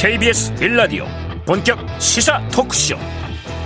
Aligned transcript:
KBS 0.00 0.54
빌라디오 0.54 1.06
본격 1.44 1.76
시사 1.98 2.40
토크쇼. 2.52 2.96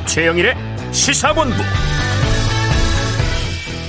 최영일의 0.06 0.54
시사본부. 0.90 1.56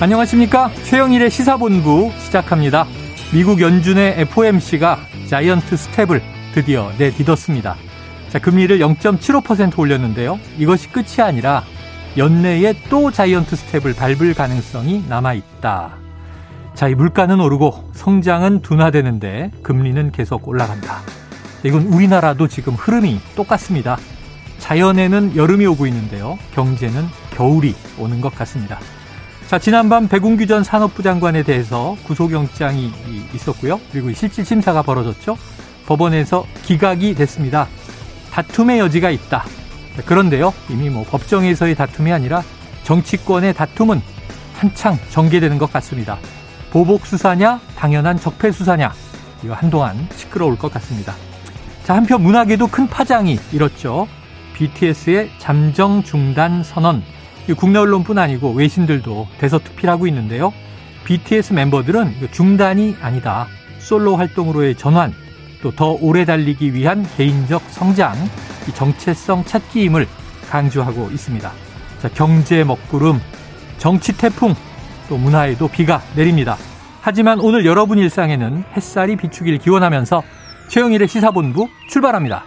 안녕하십니까? 0.01 0.69
최영일의 0.83 1.32
시사본부 1.32 2.11
시작합니다. 2.19 2.86
미국 3.33 3.61
연준의 3.61 4.15
FOMC가 4.19 5.00
자이언트 5.29 5.77
스텝을 5.77 6.21
드디어 6.54 6.91
내딛었습니다. 6.97 7.77
자, 8.27 8.39
금리를 8.39 8.78
0.75% 8.78 9.79
올렸는데요. 9.79 10.37
이것이 10.57 10.89
끝이 10.89 11.21
아니라 11.21 11.64
연내에 12.18 12.73
또 12.89 13.10
자이언트 13.10 13.55
스텝을 13.55 13.96
밟을 13.96 14.33
가능성이 14.33 15.01
남아있다. 15.07 15.96
자, 16.73 16.87
이 16.89 16.93
물가는 16.93 17.39
오르고 17.39 17.91
성장은 17.93 18.64
둔화되는데 18.64 19.51
금리는 19.64 20.11
계속 20.11 20.46
올라간다. 20.46 21.04
이건 21.63 21.83
우리나라도 21.83 22.47
지금 22.47 22.73
흐름이 22.73 23.19
똑같습니다. 23.35 23.97
자연에는 24.59 25.35
여름이 25.35 25.65
오고 25.67 25.87
있는데요. 25.87 26.37
경제는 26.53 27.07
겨울이 27.31 27.75
오는 27.97 28.21
것 28.21 28.36
같습니다. 28.36 28.79
자, 29.47 29.59
지난밤 29.59 30.07
배궁규 30.07 30.47
전 30.47 30.63
산업부 30.63 31.03
장관에 31.03 31.43
대해서 31.43 31.95
구속영장이 32.05 32.91
있었고요. 33.33 33.80
그리고 33.91 34.11
실질 34.13 34.45
심사가 34.45 34.81
벌어졌죠. 34.81 35.38
법원에서 35.86 36.45
기각이 36.63 37.13
됐습니다. 37.16 37.67
다툼의 38.31 38.80
여지가 38.80 39.09
있다. 39.09 39.45
그런데요, 40.05 40.53
이미 40.69 40.89
뭐 40.89 41.03
법정에서의 41.03 41.75
다툼이 41.75 42.11
아니라 42.11 42.41
정치권의 42.83 43.53
다툼은 43.53 44.02
한창 44.55 44.97
전개되는 45.11 45.58
것 45.58 45.72
같습니다. 45.72 46.17
보복 46.72 47.05
수사냐, 47.05 47.59
당연한 47.77 48.17
적폐 48.17 48.52
수사냐, 48.52 48.92
이거 49.44 49.53
한동안 49.53 50.08
시끄러울 50.16 50.58
것 50.58 50.73
같습니다. 50.73 51.14
자, 51.84 51.95
한편 51.95 52.22
문학에도 52.23 52.67
큰 52.67 52.88
파장이 52.88 53.38
일었죠. 53.52 54.08
BTS의 54.53 55.31
잠정 55.38 56.02
중단 56.03 56.64
선언. 56.64 57.03
국내 57.58 57.80
언론뿐 57.80 58.17
아니고 58.17 58.53
외신들도 58.53 59.28
대서특필하고 59.38 60.08
있는데요. 60.08 60.54
BTS 61.04 61.52
멤버들은 61.54 62.30
중단이 62.31 62.95
아니다. 63.02 63.48
솔로 63.80 64.16
활동으로의 64.16 64.76
전환, 64.76 65.14
또 65.61 65.72
더 65.72 65.98
오래 66.02 66.23
달리기 66.23 66.73
위한 66.73 67.06
개인적 67.17 67.61
성장, 67.70 68.14
정체성 68.73 69.44
찾기임을 69.44 70.08
강조하고 70.50 71.09
있습니다. 71.11 71.52
자, 72.02 72.09
경제 72.14 72.64
먹구름, 72.64 73.20
정치 73.78 74.16
태풍, 74.17 74.56
또 75.09 75.17
문화에도 75.17 75.67
비가 75.67 76.02
내립니다. 76.16 76.56
하지만 77.02 77.42
오늘 77.42 77.66
여러분 77.66 77.98
일상에는 77.98 78.64
햇살이 78.76 79.17
비추길 79.17 79.58
기원하면서 79.58 80.23
최영일의 80.69 81.08
시사본부 81.08 81.67
출발합니다. 81.88 82.44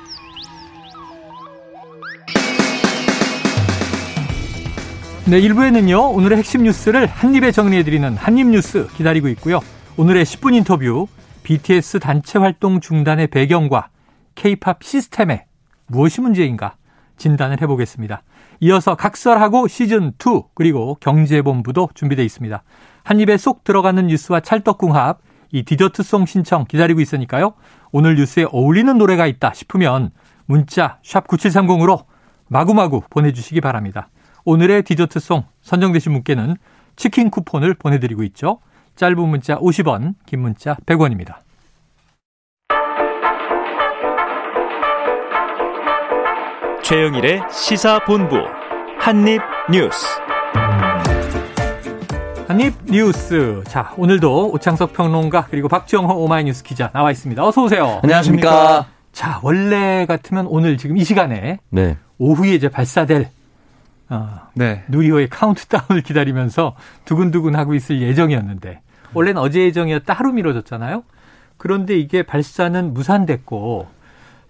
네, 5.28 5.40
1부에는요, 5.40 6.14
오늘의 6.14 6.38
핵심 6.38 6.62
뉴스를 6.62 7.06
한입에 7.06 7.50
정리해드리는 7.50 8.16
한입뉴스 8.16 8.88
기다리고 8.94 9.28
있고요. 9.28 9.60
오늘의 9.96 10.24
10분 10.24 10.54
인터뷰, 10.54 11.08
BTS 11.42 12.00
단체 12.00 12.38
활동 12.38 12.80
중단의 12.80 13.28
배경과 13.28 13.88
K-팝 14.34 14.82
시스템에 14.82 15.46
무엇이 15.86 16.20
문제인가 16.20 16.76
진단을 17.16 17.60
해보겠습니다. 17.62 18.22
이어서 18.60 18.94
각설하고 18.94 19.66
시즌2 19.66 20.48
그리고 20.54 20.96
경제본부도 21.00 21.90
준비되어 21.94 22.24
있습니다. 22.24 22.62
한 23.02 23.20
입에 23.20 23.36
쏙 23.36 23.64
들어가는 23.64 24.06
뉴스와 24.06 24.40
찰떡궁합 24.40 25.20
이 25.52 25.62
디저트송 25.62 26.26
신청 26.26 26.64
기다리고 26.66 27.00
있으니까요. 27.00 27.54
오늘 27.92 28.16
뉴스에 28.16 28.46
어울리는 28.50 28.96
노래가 28.98 29.26
있다 29.26 29.52
싶으면 29.54 30.10
문자 30.46 30.98
샵 31.02 31.26
9730으로 31.26 32.04
마구마구 32.48 33.02
보내주시기 33.10 33.60
바랍니다. 33.60 34.08
오늘의 34.44 34.84
디저트송 34.84 35.44
선정되신 35.60 36.12
분께는 36.12 36.56
치킨 36.94 37.30
쿠폰을 37.30 37.74
보내드리고 37.74 38.22
있죠. 38.24 38.60
짧은 38.94 39.18
문자 39.18 39.56
50원, 39.58 40.14
긴 40.24 40.40
문자 40.40 40.74
100원입니다. 40.86 41.36
최영일의 46.82 47.42
시사본부 47.50 48.36
한입뉴스 48.98 50.25
한입 52.48 52.74
뉴스. 52.84 53.62
자, 53.66 53.92
오늘도 53.96 54.52
오창석 54.52 54.92
평론가 54.92 55.46
그리고 55.50 55.66
박정호 55.66 56.14
오마이뉴스 56.14 56.62
기자 56.62 56.90
나와 56.92 57.10
있습니다. 57.10 57.44
어서 57.44 57.64
오세요. 57.64 57.98
안녕하십니까. 58.04 58.86
자, 59.10 59.40
원래 59.42 60.06
같으면 60.06 60.46
오늘 60.46 60.78
지금 60.78 60.96
이 60.96 61.02
시간에 61.02 61.58
네. 61.70 61.96
오후에 62.18 62.54
이제 62.54 62.68
발사될 62.68 63.30
어, 64.10 64.28
네. 64.54 64.84
누리호의 64.88 65.28
카운트다운을 65.28 66.02
기다리면서 66.02 66.76
두근두근 67.04 67.56
하고 67.56 67.74
있을 67.74 68.00
예정이었는데 68.00 68.80
원래는 69.12 69.42
어제 69.42 69.62
예정이었다 69.62 70.14
하루 70.14 70.32
미뤄졌잖아요. 70.32 71.02
그런데 71.56 71.98
이게 71.98 72.22
발사는 72.22 72.94
무산됐고 72.94 73.88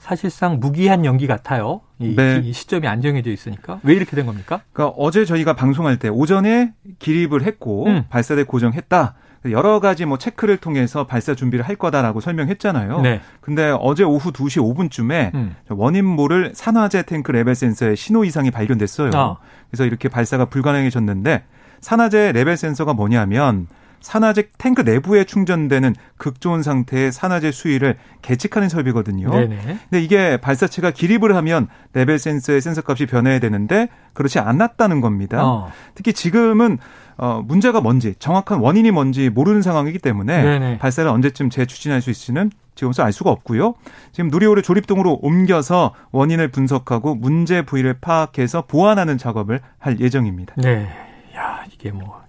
사실상 0.07 0.61
무기한 0.61 1.05
연기 1.05 1.27
같아요. 1.27 1.81
이, 1.99 2.15
네. 2.15 2.41
이 2.45 2.53
시점이 2.53 2.87
안 2.87 3.03
정해져 3.03 3.33
있으니까 3.33 3.81
왜 3.83 3.95
이렇게 3.95 4.15
된 4.15 4.25
겁니까? 4.25 4.61
그러니까 4.73 4.95
어제 4.97 5.25
저희가 5.25 5.55
방송할 5.55 5.99
때 5.99 6.09
오전에 6.09 6.75
기립을 7.01 7.43
했고 7.43 7.87
음. 7.87 8.05
발사대 8.09 8.45
고정했다. 8.45 9.17
여러 9.51 9.81
가지 9.81 10.05
뭐 10.05 10.17
체크를 10.17 10.59
통해서 10.59 11.09
발사 11.09 11.35
준비를 11.35 11.65
할 11.65 11.75
거다라고 11.75 12.21
설명했잖아요. 12.21 13.01
네. 13.01 13.21
근데 13.41 13.77
어제 13.81 14.05
오후 14.05 14.31
2시 14.31 14.63
5분쯤에 14.77 15.35
음. 15.35 15.57
원인 15.71 16.05
모를 16.05 16.53
산화제 16.55 17.03
탱크 17.03 17.33
레벨 17.33 17.57
센서에 17.57 17.97
신호 17.97 18.25
이상이 18.25 18.53
발견됐어요. 18.53 19.11
아. 19.15 19.39
그래서 19.71 19.87
이렇게 19.87 20.09
발사가 20.09 20.45
불가능해졌는데 20.45 21.43
산화제 21.81 22.31
레벨 22.31 22.57
센서가 22.57 22.95
뭐냐면 22.95 23.67
산화제 24.01 24.51
탱크 24.59 24.83
내부에 24.83 25.25
충전되는 25.25 25.95
극저온 26.17 26.63
상태의 26.63 27.13
산화제 27.13 27.51
수위를 27.51 27.97
계측하는 28.23 28.69
설비거든요. 28.69 29.31
네네. 29.31 29.79
근데 29.91 30.03
이게 30.03 30.37
발사체가 30.37 30.91
기립을 30.91 31.35
하면 31.37 31.69
레벨 31.93 32.19
센서의 32.19 32.61
센서 32.61 32.83
값이 32.87 33.07
변해야 33.07 33.39
되는데 33.39 33.89
그렇지 34.13 34.39
않았다는 34.39 35.01
겁니다. 35.01 35.45
어. 35.45 35.73
특히 35.95 36.13
지금은 36.13 36.79
어, 37.19 37.43
문제가 37.45 37.81
뭔지 37.81 38.15
정확한 38.19 38.59
원인이 38.59 38.91
뭔지 38.91 39.31
모르는 39.31 39.63
상황이기 39.63 39.99
때문에 39.99 40.43
네네. 40.43 40.79
발사를 40.79 41.09
언제쯤 41.11 41.51
재추진할 41.51 42.03
수 42.03 42.11
있을지는 42.11 42.51
지금서 42.75 43.03
알 43.03 43.13
수가 43.13 43.31
없고요. 43.31 43.75
지금 44.13 44.29
누리호를 44.29 44.63
조립동으로 44.63 45.21
옮겨서 45.23 45.95
원인을 46.13 46.49
분석하고 46.49 47.15
문제 47.15 47.63
부위를 47.63 47.95
파악해서 48.01 48.67
보완하는 48.67 49.17
작업을 49.17 49.61
할 49.79 49.99
예정입니다. 49.99 50.55
네. 50.59 50.87
야, 51.35 51.65
이게 51.73 51.91
뭐 51.91 52.26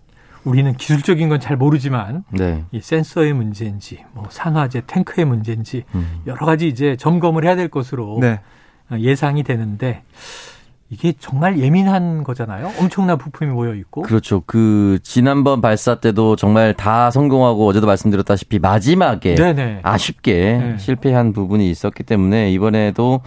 우리는 0.48 0.74
기술적인 0.74 1.30
건 1.30 1.40
잘 1.40 1.56
모르지만 1.56 2.24
네. 2.32 2.64
이 2.72 2.80
센서의 2.82 3.34
문제인지 3.34 4.04
뭐 4.14 4.26
산화제 4.30 4.82
탱크의 4.88 5.26
문제인지 5.26 5.84
음. 5.94 6.22
여러 6.26 6.46
가지 6.46 6.68
이제 6.68 6.96
점검을 6.96 7.46
해야 7.46 7.56
될 7.56 7.68
것으로 7.68 8.18
네. 8.20 8.40
예상이 8.92 9.44
되는데 9.44 10.02
이게 10.90 11.14
정말 11.20 11.60
예민한 11.60 12.24
거잖아요. 12.24 12.72
엄청난 12.80 13.18
부품이 13.18 13.52
모여 13.52 13.76
있고. 13.76 14.02
그렇죠. 14.04 14.42
그 14.46 15.00
지난번 15.04 15.60
발사 15.62 15.96
때도 15.96 16.38
정말 16.38 16.74
다 16.74 17.12
성공하고 17.12 17.68
어제도 17.68 17.86
말씀드렸다시피 17.88 18.58
마지막에 18.60 19.36
네네. 19.36 19.82
아쉽게 19.84 20.34
네. 20.58 20.78
실패한 20.80 21.34
부분이 21.34 21.70
있었기 21.70 22.04
때문에 22.04 22.52
이번에도 22.52 23.20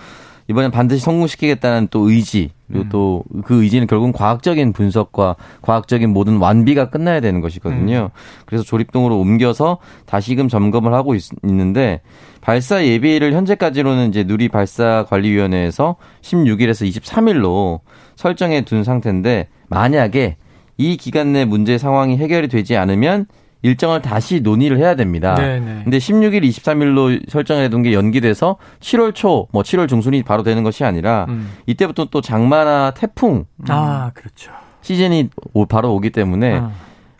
이번엔 0.50 0.72
반드시 0.72 1.00
성공시키겠다는 1.04 1.88
또 1.92 2.10
의지 2.10 2.50
그리고 2.66 2.84
음. 2.84 2.88
또그 2.88 3.62
의지는 3.62 3.86
결국은 3.86 4.12
과학적인 4.12 4.72
분석과 4.72 5.36
과학적인 5.62 6.10
모든 6.10 6.38
완비가 6.38 6.90
끝나야 6.90 7.20
되는 7.20 7.40
것이거든요. 7.40 8.10
음. 8.12 8.20
그래서 8.46 8.64
조립동으로 8.64 9.16
옮겨서 9.16 9.78
다시금 10.06 10.48
점검을 10.48 10.92
하고 10.92 11.14
있, 11.14 11.22
는데 11.44 12.00
발사 12.40 12.84
예비를 12.84 13.32
현재까지로는 13.32 14.08
이제 14.08 14.24
누리 14.24 14.48
발사 14.48 15.04
관리위원회에서 15.08 15.96
16일에서 16.22 16.88
23일로 16.90 17.80
설정해 18.16 18.62
둔 18.62 18.82
상태인데 18.82 19.48
만약에 19.68 20.36
이 20.78 20.96
기간 20.96 21.32
내 21.32 21.44
문제 21.44 21.78
상황이 21.78 22.16
해결이 22.16 22.48
되지 22.48 22.76
않으면 22.76 23.26
일정을 23.62 24.00
다시 24.02 24.40
논의를 24.40 24.78
해야 24.78 24.94
됩니다. 24.96 25.34
네네. 25.34 25.82
근데 25.84 25.98
16일, 25.98 26.42
23일로 26.44 27.28
설정해 27.30 27.68
둔 27.68 27.82
게 27.82 27.92
연기돼서 27.94 28.56
7월 28.80 29.14
초, 29.14 29.48
뭐 29.52 29.62
7월 29.62 29.88
중순이 29.88 30.22
바로 30.22 30.42
되는 30.42 30.62
것이 30.62 30.84
아니라 30.84 31.26
음. 31.28 31.50
이때부터 31.66 32.06
또 32.06 32.20
장마나 32.20 32.90
태풍 32.92 33.44
아, 33.68 34.10
그렇죠. 34.14 34.50
시즌이 34.82 35.30
바로 35.68 35.94
오기 35.94 36.10
때문에 36.10 36.58
아. 36.58 36.70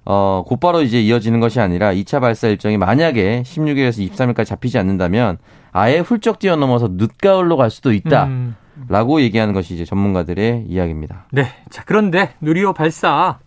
어, 0.05 0.43
곧바로 0.47 0.83
이제 0.83 1.01
이어지는 1.01 1.41
것이 1.41 1.61
아니라 1.61 1.93
2차 1.93 2.21
발사 2.21 2.49
일정이 2.49 2.77
만약에 2.79 3.43
16일에서 3.47 4.11
23일까지 4.11 4.47
잡히지 4.47 4.79
않는다면 4.79 5.39
아예 5.73 5.99
훌쩍 5.99 6.39
뛰어넘어서 6.39 6.89
늦가을로 6.93 7.57
갈 7.57 7.71
수도 7.71 7.93
있다. 7.93 8.25
음. 8.27 8.57
라고 8.89 9.21
얘기하는 9.21 9.53
것이 9.53 9.75
이제 9.75 9.85
전문가들의 9.85 10.65
이야기입니다. 10.67 11.27
네. 11.33 11.49
자, 11.69 11.83
그런데 11.85 12.31
누리호 12.41 12.73
발사 12.73 13.39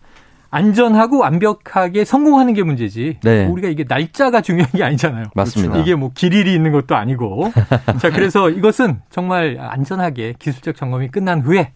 안전하고 0.54 1.18
완벽하게 1.18 2.04
성공하는 2.04 2.54
게 2.54 2.62
문제지. 2.62 3.18
네. 3.24 3.46
우리가 3.46 3.66
이게 3.66 3.84
날짜가 3.88 4.40
중요한 4.40 4.70
게 4.70 4.84
아니잖아요. 4.84 5.26
맞습니다. 5.34 5.78
이게 5.78 5.96
뭐 5.96 6.12
길일이 6.14 6.54
있는 6.54 6.70
것도 6.70 6.94
아니고. 6.94 7.50
자, 7.98 8.10
그래서 8.10 8.48
이것은 8.50 9.00
정말 9.10 9.58
안전하게 9.58 10.34
기술적 10.38 10.76
점검이 10.76 11.08
끝난 11.08 11.40
후에 11.40 11.72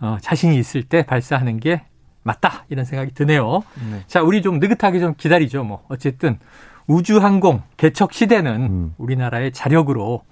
어, 0.00 0.16
자신이 0.22 0.56
있을 0.58 0.84
때 0.84 1.04
발사하는 1.04 1.60
게 1.60 1.82
맞다 2.22 2.64
이런 2.70 2.86
생각이 2.86 3.12
드네요. 3.12 3.62
네. 3.90 4.00
자, 4.06 4.22
우리 4.22 4.40
좀 4.40 4.58
느긋하게 4.58 5.00
좀 5.00 5.14
기다리죠. 5.18 5.62
뭐 5.64 5.84
어쨌든 5.88 6.38
우주항공 6.86 7.60
개척 7.76 8.14
시대는 8.14 8.52
음. 8.62 8.94
우리나라의 8.96 9.52
자력으로 9.52 10.22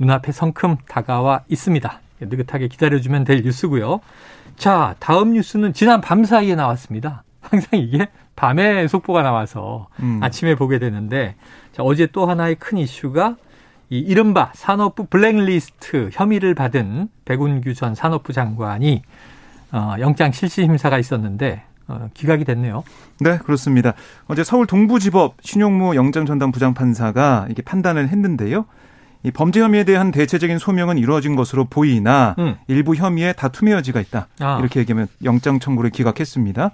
눈앞에 0.00 0.32
성큼 0.32 0.78
다가와 0.88 1.44
있습니다. 1.48 2.00
느긋하게 2.18 2.66
기다려주면 2.66 3.22
될 3.22 3.42
뉴스고요. 3.42 4.00
자, 4.56 4.96
다음 4.98 5.34
뉴스는 5.34 5.74
지난 5.74 6.00
밤 6.00 6.24
사이에 6.24 6.56
나왔습니다. 6.56 7.22
항상 7.50 7.80
이게 7.80 8.08
밤에 8.34 8.86
속보가 8.86 9.22
나와서 9.22 9.88
음. 10.00 10.20
아침에 10.22 10.54
보게 10.54 10.78
되는데 10.78 11.34
자, 11.72 11.82
어제 11.82 12.06
또 12.06 12.26
하나의 12.26 12.56
큰 12.56 12.78
이슈가 12.78 13.36
이 13.88 13.98
이른바 13.98 14.50
산업부 14.54 15.06
블랙리스트 15.06 16.10
혐의를 16.12 16.54
받은 16.54 17.08
백운규 17.24 17.74
전 17.74 17.94
산업부 17.94 18.32
장관이 18.32 19.02
어, 19.72 19.94
영장 20.00 20.32
실시 20.32 20.62
심사가 20.62 20.98
있었는데 20.98 21.62
어, 21.88 22.08
기각이 22.14 22.44
됐네요. 22.44 22.82
네, 23.20 23.38
그렇습니다. 23.38 23.94
어제 24.26 24.42
서울 24.42 24.66
동부지법 24.66 25.36
신용무 25.40 25.94
영장 25.94 26.26
전담 26.26 26.50
부장판사가 26.50 27.46
이게 27.50 27.62
판단을 27.62 28.08
했는데요. 28.08 28.66
이 29.22 29.30
범죄 29.30 29.60
혐의에 29.60 29.84
대한 29.84 30.10
대체적인 30.10 30.58
소명은 30.58 30.98
이루어진 30.98 31.36
것으로 31.36 31.64
보이나 31.64 32.34
음. 32.38 32.56
일부 32.68 32.94
혐의에 32.94 33.32
다툼의 33.32 33.74
여지가 33.74 34.00
있다. 34.00 34.28
아. 34.40 34.58
이렇게 34.60 34.80
얘기하면 34.80 35.08
영장 35.24 35.58
청구를 35.58 35.90
기각했습니다. 35.90 36.70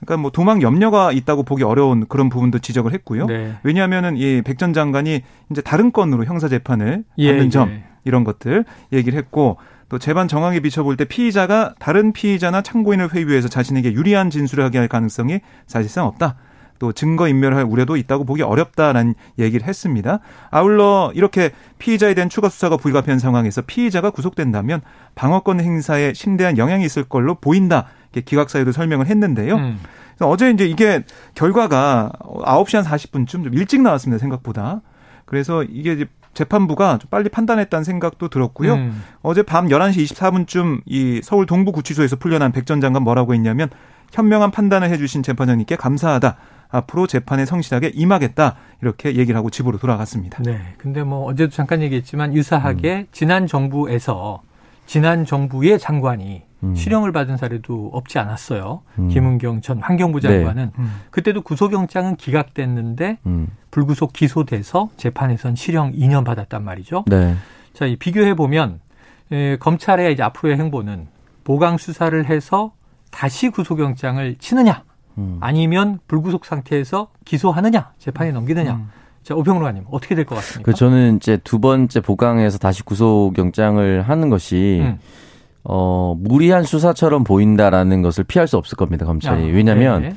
그러니까 0.00 0.16
뭐 0.22 0.30
도망 0.30 0.62
염려가 0.62 1.12
있다고 1.12 1.42
보기 1.42 1.62
어려운 1.62 2.06
그런 2.08 2.28
부분도 2.28 2.58
지적을 2.58 2.92
했고요. 2.94 3.26
네. 3.26 3.54
왜냐하면은 3.62 4.16
이 4.16 4.42
백 4.42 4.56
전 4.58 4.72
장관이 4.72 5.22
이제 5.50 5.62
다른 5.62 5.92
건으로 5.92 6.24
형사 6.24 6.48
재판을 6.48 7.04
예, 7.18 7.30
받는 7.32 7.50
점 7.50 7.68
예. 7.70 7.84
이런 8.04 8.24
것들 8.24 8.64
얘기를 8.92 9.18
했고 9.18 9.58
또 9.88 9.98
재반 9.98 10.28
정황에 10.28 10.60
비춰볼 10.60 10.96
때 10.96 11.04
피의자가 11.04 11.74
다른 11.78 12.12
피의자나 12.12 12.62
참고인을 12.62 13.12
회유해서 13.14 13.48
자신에게 13.48 13.92
유리한 13.92 14.30
진술을 14.30 14.62
하게 14.64 14.78
할 14.78 14.88
가능성이 14.88 15.40
사실상 15.66 16.06
없다. 16.06 16.36
또 16.80 16.92
증거 16.92 17.28
인멸할 17.28 17.62
우려도 17.64 17.96
있다고 17.96 18.24
보기 18.24 18.42
어렵다라는 18.42 19.14
얘기를 19.38 19.68
했습니다. 19.68 20.18
아울러 20.50 21.12
이렇게 21.14 21.52
피의자에 21.78 22.14
대한 22.14 22.28
추가 22.28 22.48
수사가 22.48 22.78
불가피한 22.78 23.20
상황에서 23.20 23.62
피의자가 23.62 24.10
구속된다면 24.10 24.80
방어권 25.14 25.60
행사에 25.60 26.14
심대한 26.14 26.58
영향이 26.58 26.84
있을 26.84 27.04
걸로 27.04 27.36
보인다. 27.36 27.86
기각 28.24 28.50
사유도 28.50 28.72
설명을 28.72 29.06
했는데요. 29.06 29.54
음. 29.54 29.78
어제 30.20 30.50
이제 30.50 30.64
이게 30.66 31.04
결과가 31.34 32.10
9시 32.20 32.76
한 32.76 32.84
40분쯤 32.84 33.28
좀 33.44 33.54
일찍 33.54 33.82
나왔습니다. 33.82 34.18
생각보다. 34.18 34.80
그래서 35.26 35.62
이게 35.62 35.92
이제 35.92 36.06
재판부가 36.32 36.96
좀 36.98 37.10
빨리 37.10 37.28
판단했다는 37.28 37.84
생각도 37.84 38.28
들었고요. 38.28 38.74
음. 38.74 39.02
어제 39.22 39.42
밤 39.42 39.68
11시 39.68 40.14
24분쯤 40.14 40.80
이 40.86 41.20
서울 41.22 41.44
동부구치소에서 41.44 42.16
풀려난 42.16 42.52
백 42.52 42.64
전 42.64 42.80
장관 42.80 43.02
뭐라고 43.02 43.34
했냐면 43.34 43.68
현명한 44.12 44.50
판단을 44.50 44.88
해주신 44.90 45.22
재판장님께 45.22 45.76
감사하다. 45.76 46.36
앞으로 46.70 47.06
재판에 47.06 47.44
성실하게 47.44 47.92
임하겠다 47.94 48.56
이렇게 48.82 49.16
얘기를 49.16 49.36
하고 49.36 49.50
집으로 49.50 49.78
돌아갔습니다. 49.78 50.42
네. 50.42 50.60
근데 50.78 51.02
뭐 51.02 51.24
어제도 51.24 51.50
잠깐 51.50 51.82
얘기했지만 51.82 52.34
유사하게 52.34 52.96
음. 52.96 53.06
지난 53.12 53.46
정부에서 53.46 54.42
지난 54.86 55.24
정부의 55.24 55.78
장관이 55.78 56.42
음. 56.62 56.74
실형을 56.74 57.12
받은 57.12 57.36
사례도 57.36 57.90
없지 57.92 58.18
않았어요. 58.18 58.82
음. 58.98 59.08
김은경 59.08 59.60
전 59.62 59.80
환경부 59.80 60.20
장관은 60.20 60.66
네. 60.66 60.72
음. 60.78 61.00
그때도 61.10 61.42
구속영장은 61.42 62.16
기각됐는데 62.16 63.18
음. 63.26 63.48
불구속 63.70 64.12
기소돼서 64.12 64.90
재판에선 64.96 65.54
실형 65.54 65.92
2년 65.92 66.24
받았단 66.24 66.62
말이죠. 66.62 67.04
네. 67.06 67.36
자, 67.72 67.86
이 67.86 67.96
비교해 67.96 68.34
보면 68.34 68.80
에, 69.32 69.56
검찰의 69.58 70.12
이제 70.12 70.22
앞으로의 70.22 70.58
행보는 70.58 71.06
보강 71.44 71.78
수사를 71.78 72.24
해서 72.28 72.72
다시 73.10 73.48
구속영장을 73.48 74.36
치느냐 74.38 74.84
음. 75.18 75.38
아니면 75.40 75.98
불구속 76.06 76.44
상태에서 76.44 77.08
기소하느냐 77.24 77.92
재판에 77.98 78.32
넘기느냐. 78.32 78.72
음. 78.74 78.88
자, 79.22 79.34
오평로가님 79.34 79.84
어떻게 79.90 80.14
될 80.14 80.24
것 80.24 80.34
같습니까? 80.36 80.70
그 80.70 80.76
저는 80.76 81.16
이제 81.16 81.36
두 81.44 81.58
번째 81.58 82.00
보강에서 82.00 82.58
다시 82.58 82.82
구속영장을 82.82 84.02
하는 84.02 84.30
것이 84.30 84.80
음. 84.82 84.98
어 85.62 86.14
무리한 86.18 86.62
수사처럼 86.64 87.22
보인다라는 87.24 88.00
것을 88.00 88.24
피할 88.24 88.48
수 88.48 88.56
없을 88.56 88.76
겁니다 88.76 89.04
검찰이. 89.04 89.42
아, 89.42 89.54
왜냐하면 89.54 90.02
네. 90.02 90.12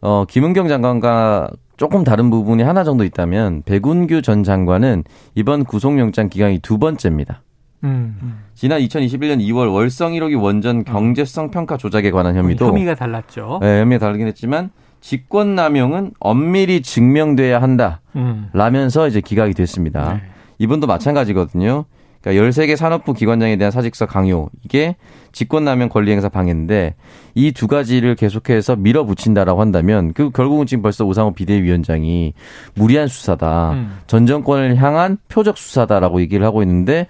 어 0.00 0.24
김은경 0.28 0.68
장관과 0.68 1.50
조금 1.76 2.04
다른 2.04 2.30
부분이 2.30 2.62
하나 2.62 2.84
정도 2.84 3.02
있다면 3.04 3.62
백운규 3.66 4.22
전 4.22 4.44
장관은 4.44 5.02
이번 5.34 5.64
구속영장 5.64 6.28
기간이 6.28 6.60
두 6.60 6.78
번째입니다. 6.78 7.42
음. 7.86 8.38
지난 8.54 8.80
2021년 8.80 9.40
2월 9.40 9.72
월성 9.72 10.12
1호기 10.12 10.40
원전 10.40 10.84
경제성 10.84 11.50
평가 11.50 11.76
조작에 11.76 12.10
관한 12.10 12.36
혐의도 12.36 12.66
혐의가 12.68 12.94
달랐죠. 12.94 13.58
네, 13.62 13.80
혐의가 13.80 14.06
다르긴 14.06 14.26
했지만 14.26 14.70
직권 15.00 15.54
남용은 15.54 16.12
엄밀히 16.18 16.82
증명돼야 16.82 17.60
한다. 17.62 18.00
음. 18.16 18.48
라면서 18.52 19.06
이제 19.06 19.20
기각이 19.20 19.54
됐습니다. 19.54 20.14
네. 20.14 20.22
이분도 20.58 20.86
마찬가지거든요. 20.86 21.84
그러니까 22.22 22.44
13개 22.48 22.74
산업부 22.74 23.12
기관장에 23.12 23.56
대한 23.56 23.70
사직서 23.70 24.06
강요. 24.06 24.48
이게 24.64 24.96
직권남용 25.30 25.90
권리행사 25.90 26.28
방해인데 26.28 26.94
이 27.36 27.52
두 27.52 27.68
가지를 27.68 28.16
계속해서 28.16 28.74
밀어붙인다라고 28.74 29.60
한다면 29.60 30.12
그 30.12 30.30
결국은 30.30 30.66
지금 30.66 30.82
벌써 30.82 31.04
오상호 31.04 31.34
비대위원장이 31.34 32.32
무리한 32.74 33.06
수사다. 33.06 33.72
음. 33.72 33.98
전 34.08 34.26
정권을 34.26 34.76
향한 34.76 35.18
표적 35.28 35.56
수사다라고 35.56 36.20
얘기를 36.20 36.44
하고 36.44 36.62
있는데 36.62 37.06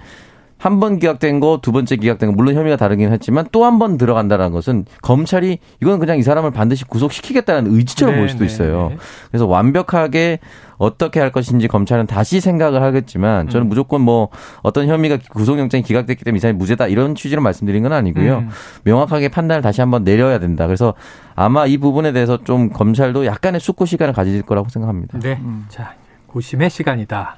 한 0.58 0.80
번 0.80 0.98
기각된 0.98 1.38
거, 1.38 1.58
두 1.62 1.70
번째 1.70 1.96
기각된 1.96 2.30
거, 2.30 2.34
물론 2.34 2.54
혐의가 2.54 2.76
다르긴 2.76 3.12
했지만 3.12 3.46
또 3.52 3.64
한 3.64 3.78
번 3.78 3.98
들어간다는 3.98 4.52
것은 4.52 4.86
검찰이 5.02 5.58
이건 5.82 5.98
그냥 5.98 6.18
이 6.18 6.22
사람을 6.22 6.50
반드시 6.50 6.84
구속시키겠다는 6.84 7.74
의지처럼 7.74 8.14
네, 8.14 8.20
볼 8.20 8.28
수도 8.30 8.40
네, 8.40 8.46
있어요. 8.46 8.88
네. 8.90 8.96
그래서 9.30 9.46
완벽하게 9.46 10.38
어떻게 10.78 11.20
할 11.20 11.30
것인지 11.30 11.68
검찰은 11.68 12.06
다시 12.06 12.40
생각을 12.40 12.82
하겠지만 12.82 13.48
저는 13.48 13.66
음. 13.66 13.68
무조건 13.68 14.00
뭐 14.00 14.28
어떤 14.62 14.86
혐의가 14.88 15.18
구속영장이 15.30 15.82
기각됐기 15.82 16.24
때문에 16.24 16.36
이 16.38 16.40
사람이 16.40 16.58
무죄다 16.58 16.86
이런 16.88 17.14
취지로 17.14 17.42
말씀드린 17.42 17.82
건 17.82 17.92
아니고요. 17.92 18.38
음. 18.38 18.48
명확하게 18.84 19.28
판단을 19.28 19.62
다시 19.62 19.80
한번 19.82 20.04
내려야 20.04 20.38
된다. 20.38 20.66
그래서 20.66 20.94
아마 21.34 21.66
이 21.66 21.76
부분에 21.78 22.12
대해서 22.12 22.38
좀 22.44 22.70
검찰도 22.70 23.26
약간의 23.26 23.60
숙고 23.60 23.84
시간을 23.84 24.14
가질 24.14 24.40
거라고 24.42 24.68
생각합니다. 24.70 25.18
네. 25.18 25.38
음. 25.42 25.66
자, 25.68 25.94
고심의 26.28 26.70
시간이다. 26.70 27.36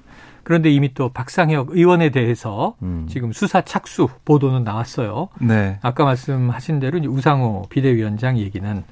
그런데 0.49 0.71
이미 0.71 0.95
또 0.95 1.11
박상혁 1.11 1.73
의원에 1.73 2.09
대해서 2.09 2.75
음. 2.81 3.07
지금 3.07 3.33
수사 3.33 3.61
착수 3.61 4.09
보도는 4.25 4.64
나왔어요. 4.64 5.28
네. 5.43 5.78
아까 5.83 6.07
말씀하신 6.07 6.81
대로 6.81 6.99
우상호 7.00 7.67
비대위원장 7.69 8.38
얘기는 8.38 8.83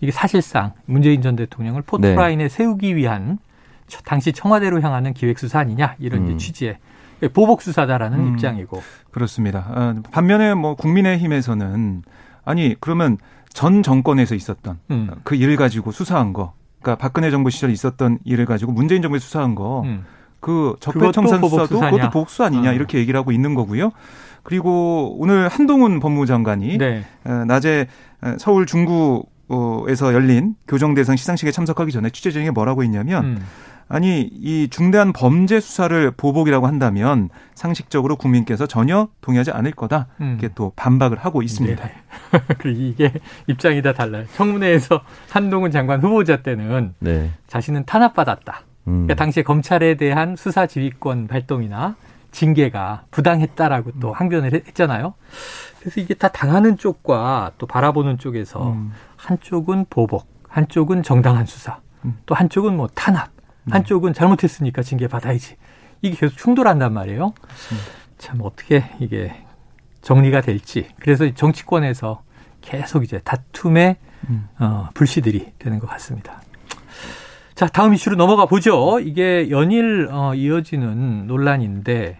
이게 0.00 0.10
사실상 0.10 0.72
문재인 0.84 1.22
전 1.22 1.36
대통령을 1.36 1.82
포토라인에 1.82 2.42
네. 2.42 2.48
세우기 2.48 2.96
위한 2.96 3.38
당시 4.04 4.32
청와대로 4.32 4.80
향하는 4.80 5.14
기획수사 5.14 5.60
아니냐 5.60 5.94
이런 6.00 6.26
음. 6.26 6.38
취지의 6.38 6.78
보복 7.32 7.62
수사다라는 7.62 8.18
음. 8.18 8.32
입장이고 8.32 8.82
그렇습니다. 9.12 9.64
아, 9.68 9.94
반면에 10.10 10.54
뭐 10.54 10.74
국민의힘에서는 10.74 12.02
아니 12.44 12.74
그러면 12.80 13.18
전 13.50 13.84
정권에서 13.84 14.34
있었던 14.34 14.80
음. 14.90 15.10
그 15.22 15.36
일을 15.36 15.54
가지고 15.54 15.92
수사한 15.92 16.32
거, 16.32 16.54
그러니까 16.82 17.00
박근혜 17.00 17.30
정부 17.30 17.50
시절 17.50 17.70
있었던 17.70 18.18
일을 18.24 18.44
가지고 18.44 18.72
문재인 18.72 19.02
정부에 19.02 19.20
수사한 19.20 19.54
거. 19.54 19.82
음. 19.82 20.04
그 20.46 20.76
적폐청산 20.78 21.42
수사도 21.42 21.80
그것도 21.80 22.10
복수 22.10 22.44
아니냐 22.44 22.70
어. 22.70 22.72
이렇게 22.72 22.98
얘기를 22.98 23.18
하고 23.18 23.32
있는 23.32 23.54
거고요. 23.56 23.90
그리고 24.44 25.16
오늘 25.18 25.48
한동훈 25.48 25.98
법무장관이 25.98 26.78
네. 26.78 27.04
낮에 27.48 27.88
서울 28.38 28.64
중구에서 28.64 30.14
열린 30.14 30.54
교정대상 30.68 31.16
시상식에 31.16 31.50
참석하기 31.50 31.90
전에 31.90 32.10
취재진에게 32.10 32.52
뭐라고 32.52 32.84
했냐면 32.84 33.24
음. 33.24 33.46
아니 33.88 34.20
이 34.20 34.68
중대한 34.70 35.12
범죄 35.12 35.58
수사를 35.58 36.12
보복이라고 36.12 36.68
한다면 36.68 37.28
상식적으로 37.56 38.14
국민께서 38.14 38.68
전혀 38.68 39.08
동의하지 39.22 39.50
않을 39.50 39.72
거다 39.72 40.06
음. 40.20 40.38
이렇게 40.38 40.54
또 40.54 40.72
반박을 40.76 41.18
하고 41.18 41.42
있습니다. 41.42 41.84
네. 41.84 41.92
이게 42.70 43.12
입장이 43.48 43.82
다 43.82 43.92
달라요. 43.92 44.26
청문회에서 44.36 45.00
한동훈 45.28 45.72
장관 45.72 46.00
후보자 46.02 46.36
때는 46.42 46.94
네. 47.00 47.32
자신은 47.48 47.84
탄압받았다. 47.84 48.62
음. 48.86 49.06
그러니까 49.06 49.14
당시에 49.14 49.42
검찰에 49.42 49.96
대한 49.96 50.36
수사 50.36 50.66
지휘권 50.66 51.26
발동이나 51.26 51.96
징계가 52.30 53.04
부당했다라고 53.10 53.92
또 54.00 54.08
음. 54.08 54.12
항변을 54.14 54.52
했잖아요. 54.52 55.14
그래서 55.80 56.00
이게 56.00 56.14
다 56.14 56.28
당하는 56.28 56.76
쪽과 56.76 57.52
또 57.58 57.66
바라보는 57.66 58.18
쪽에서 58.18 58.72
음. 58.72 58.92
한쪽은 59.16 59.86
보복, 59.88 60.26
한쪽은 60.48 61.02
정당한 61.02 61.46
수사, 61.46 61.80
음. 62.04 62.18
또 62.26 62.34
한쪽은 62.34 62.76
뭐 62.76 62.88
탄압, 62.94 63.30
음. 63.64 63.72
한쪽은 63.72 64.12
잘못했으니까 64.12 64.82
징계 64.82 65.08
받아야지. 65.08 65.56
이게 66.02 66.16
계속 66.16 66.36
충돌한단 66.36 66.92
말이에요. 66.92 67.32
그렇습니다. 67.40 67.88
참 68.18 68.40
어떻게 68.42 68.84
이게 69.00 69.32
정리가 70.02 70.40
될지. 70.40 70.88
그래서 71.00 71.28
정치권에서 71.32 72.22
계속 72.60 73.04
이제 73.04 73.20
다툼의 73.24 73.96
음. 74.28 74.48
어, 74.58 74.88
불씨들이 74.94 75.54
되는 75.58 75.78
것 75.78 75.88
같습니다. 75.88 76.42
자, 77.56 77.66
다음 77.66 77.94
이슈로 77.94 78.16
넘어가 78.16 78.44
보죠. 78.44 79.00
이게 79.00 79.48
연일 79.48 80.08
어, 80.12 80.34
이어지는 80.34 81.26
논란인데 81.26 82.18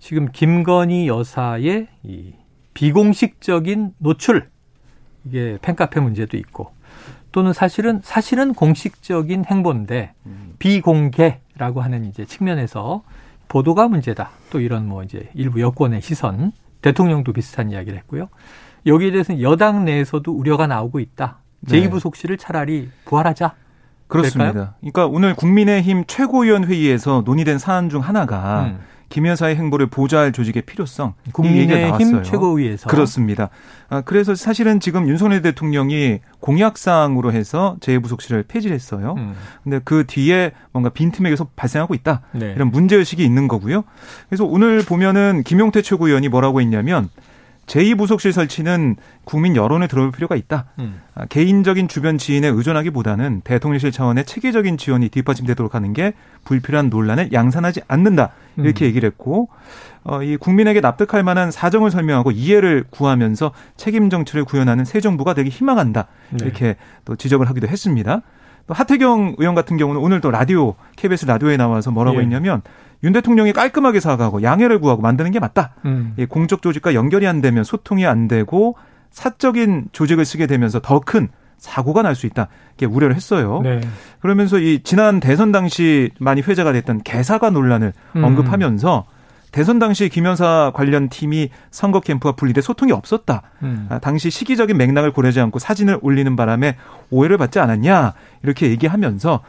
지금 0.00 0.28
김건희 0.32 1.06
여사의 1.06 1.86
이 2.02 2.32
비공식적인 2.74 3.92
노출 3.98 4.48
이게 5.24 5.56
팬카페 5.62 6.00
문제도 6.00 6.36
있고 6.36 6.72
또는 7.30 7.52
사실은 7.52 8.00
사실은 8.02 8.54
공식적인 8.54 9.44
행보인데 9.44 10.14
비공개라고 10.58 11.80
하는 11.80 12.04
이제 12.04 12.24
측면에서 12.24 13.04
보도가 13.46 13.86
문제다. 13.86 14.30
또 14.50 14.58
이런 14.58 14.88
뭐 14.88 15.04
이제 15.04 15.30
일부 15.34 15.60
여권의 15.60 16.02
시선, 16.02 16.50
대통령도 16.80 17.32
비슷한 17.32 17.70
이야기를 17.70 17.96
했고요. 17.98 18.28
여기에 18.86 19.12
대해서는 19.12 19.42
여당 19.42 19.84
내에서도 19.84 20.32
우려가 20.32 20.66
나오고 20.66 20.98
있다. 20.98 21.38
제2부 21.66 22.00
속실을 22.00 22.36
차라리 22.36 22.90
부활하자. 23.04 23.61
그렇습니다. 24.12 24.52
될까요? 24.52 24.74
그러니까 24.80 25.06
오늘 25.06 25.34
국민의힘 25.34 26.04
최고위원 26.06 26.64
회의에서 26.64 27.22
논의된 27.24 27.58
사안 27.58 27.88
중 27.88 28.00
하나가 28.00 28.64
음. 28.64 28.78
김 29.12 29.26
여사의 29.26 29.56
행보를 29.56 29.88
보좌할 29.88 30.32
조직의 30.32 30.62
필요성 30.62 31.12
국민의힘 31.32 32.22
최고위에서 32.22 32.88
그렇습니다. 32.88 33.50
아, 33.90 34.00
그래서 34.00 34.34
사실은 34.34 34.80
지금 34.80 35.06
윤석열 35.06 35.42
대통령이 35.42 36.20
공약 36.40 36.78
사항으로 36.78 37.30
해서 37.30 37.76
제2부속실을 37.80 38.48
폐지했어요. 38.48 39.14
음. 39.18 39.34
근데 39.62 39.80
그 39.84 40.04
뒤에 40.06 40.52
뭔가 40.72 40.88
빈틈이 40.88 41.28
계속 41.28 41.54
발생하고 41.56 41.94
있다. 41.94 42.22
네. 42.32 42.54
이런 42.56 42.70
문제 42.70 42.96
의식이 42.96 43.22
있는 43.22 43.48
거고요. 43.48 43.84
그래서 44.30 44.46
오늘 44.46 44.82
보면은 44.82 45.42
김용태 45.44 45.82
최고위원이 45.82 46.28
뭐라고 46.28 46.62
했냐면 46.62 47.10
제2부속실 47.66 48.32
설치는 48.32 48.96
국민 49.24 49.56
여론에 49.56 49.86
들어올 49.86 50.10
필요가 50.10 50.36
있다. 50.36 50.66
음. 50.78 51.00
아, 51.14 51.26
개인적인 51.26 51.88
주변 51.88 52.18
지인에 52.18 52.48
의존하기보다는 52.48 53.42
대통령실 53.42 53.92
차원의 53.92 54.24
체계적인 54.24 54.78
지원이 54.78 55.08
뒷받침되도록 55.08 55.74
하는 55.74 55.92
게 55.92 56.12
불필요한 56.44 56.90
논란을 56.90 57.32
양산하지 57.32 57.82
않는다. 57.88 58.32
이렇게 58.56 58.84
음. 58.84 58.88
얘기를 58.88 59.08
했고 59.08 59.48
어, 60.04 60.22
이 60.22 60.36
국민에게 60.36 60.80
납득할 60.80 61.22
만한 61.22 61.50
사정을 61.50 61.90
설명하고 61.90 62.32
이해를 62.32 62.84
구하면서 62.90 63.52
책임 63.76 64.10
정치를 64.10 64.44
구현하는 64.44 64.84
새 64.84 65.00
정부가 65.00 65.34
되기 65.34 65.48
희망한다. 65.50 66.08
네. 66.30 66.38
이렇게 66.44 66.76
또 67.04 67.14
지적을 67.16 67.48
하기도 67.48 67.68
했습니다. 67.68 68.22
또 68.66 68.74
하태경 68.74 69.36
의원 69.38 69.54
같은 69.54 69.76
경우는 69.76 70.00
오늘 70.00 70.20
또 70.20 70.30
라디오 70.30 70.74
KBS 70.96 71.26
라디오에 71.26 71.56
나와서 71.56 71.90
뭐라고 71.90 72.18
예. 72.18 72.22
했냐면 72.22 72.62
윤 73.04 73.12
대통령이 73.12 73.52
깔끔하게 73.52 74.00
사과하고 74.00 74.42
양해를 74.42 74.78
구하고 74.78 75.02
만드는 75.02 75.30
게 75.32 75.40
맞다. 75.40 75.74
음. 75.84 76.14
예, 76.18 76.26
공적 76.26 76.62
조직과 76.62 76.94
연결이 76.94 77.26
안 77.26 77.40
되면 77.40 77.64
소통이 77.64 78.06
안 78.06 78.28
되고 78.28 78.76
사적인 79.10 79.88
조직을 79.92 80.24
쓰게 80.24 80.46
되면서 80.46 80.80
더 80.80 81.00
큰 81.00 81.28
사고가 81.58 82.02
날 82.02 82.16
수 82.16 82.26
있다. 82.26 82.48
이렇게 82.76 82.92
우려를 82.92 83.14
했어요. 83.14 83.60
네. 83.62 83.80
그러면서 84.20 84.58
이 84.58 84.80
지난 84.82 85.20
대선 85.20 85.52
당시 85.52 86.10
많이 86.18 86.40
회자가 86.40 86.72
됐던 86.72 87.02
개사가 87.04 87.50
논란을 87.50 87.92
음. 88.16 88.24
언급하면서 88.24 89.04
대선 89.52 89.78
당시 89.78 90.08
김여사 90.08 90.72
관련 90.74 91.08
팀이 91.08 91.50
선거 91.70 92.00
캠프와 92.00 92.32
분리돼 92.32 92.62
소통이 92.62 92.90
없었다. 92.90 93.42
음. 93.62 93.86
아, 93.90 93.98
당시 93.98 94.30
시기적인 94.30 94.76
맥락을 94.76 95.12
고려하지 95.12 95.40
않고 95.40 95.58
사진을 95.58 95.98
올리는 96.02 96.34
바람에 96.34 96.76
오해를 97.10 97.38
받지 97.38 97.60
않았냐 97.60 98.14
이렇게 98.42 98.70
얘기하면서 98.70 99.40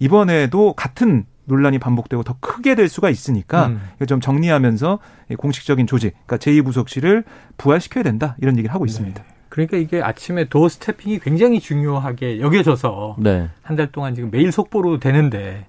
이번에도 0.00 0.74
같은 0.74 1.24
논란이 1.44 1.78
반복되고 1.78 2.22
더 2.22 2.36
크게 2.40 2.74
될 2.74 2.88
수가 2.88 3.08
있으니까 3.08 3.68
음. 3.68 3.80
좀 4.06 4.20
정리하면서 4.20 4.98
공식적인 5.38 5.86
조직, 5.86 6.14
그러니까 6.26 6.36
제2부속실을 6.38 7.24
부활시켜야 7.56 8.04
된다 8.04 8.36
이런 8.40 8.56
얘기를 8.56 8.72
하고 8.74 8.84
있습니다. 8.84 9.22
네. 9.22 9.28
그러니까 9.48 9.76
이게 9.76 10.00
아침에 10.00 10.48
도어 10.48 10.68
스태핑이 10.68 11.18
굉장히 11.18 11.60
중요하게 11.60 12.40
여겨져서 12.40 13.16
네. 13.18 13.48
한달 13.62 13.92
동안 13.92 14.14
지금 14.14 14.30
매일 14.30 14.50
속보로 14.50 14.98
되는데 14.98 15.66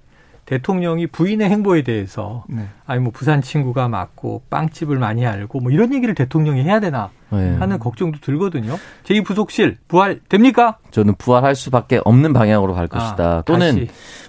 대통령이 0.53 1.07
부인의 1.07 1.49
행보에 1.49 1.81
대해서 1.81 2.43
네. 2.47 2.67
아니 2.85 3.01
뭐 3.01 3.11
부산 3.11 3.41
친구가 3.41 3.87
맞고 3.87 4.43
빵집을 4.49 4.99
많이 4.99 5.25
알고 5.25 5.59
뭐 5.59 5.71
이런 5.71 5.93
얘기를 5.93 6.13
대통령이 6.13 6.63
해야 6.63 6.79
되나 6.79 7.09
네. 7.31 7.55
하는 7.57 7.79
걱정도 7.79 8.19
들거든요. 8.19 8.77
제2 9.03 9.25
부속실 9.25 9.77
부활 9.87 10.19
됩니까? 10.29 10.77
저는 10.91 11.15
부활할 11.17 11.55
수밖에 11.55 11.99
없는 12.05 12.33
방향으로 12.33 12.75
갈 12.75 12.85
아, 12.85 12.87
것이다. 12.87 13.41
또는 13.45 13.71
다시. 13.71 13.87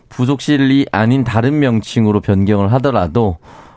부속실이 0.08 0.86
아닌 0.92 1.24
다른 1.24 1.58
명칭으로 1.58 2.20
변경을 2.22 2.72
하더라도 2.74 3.36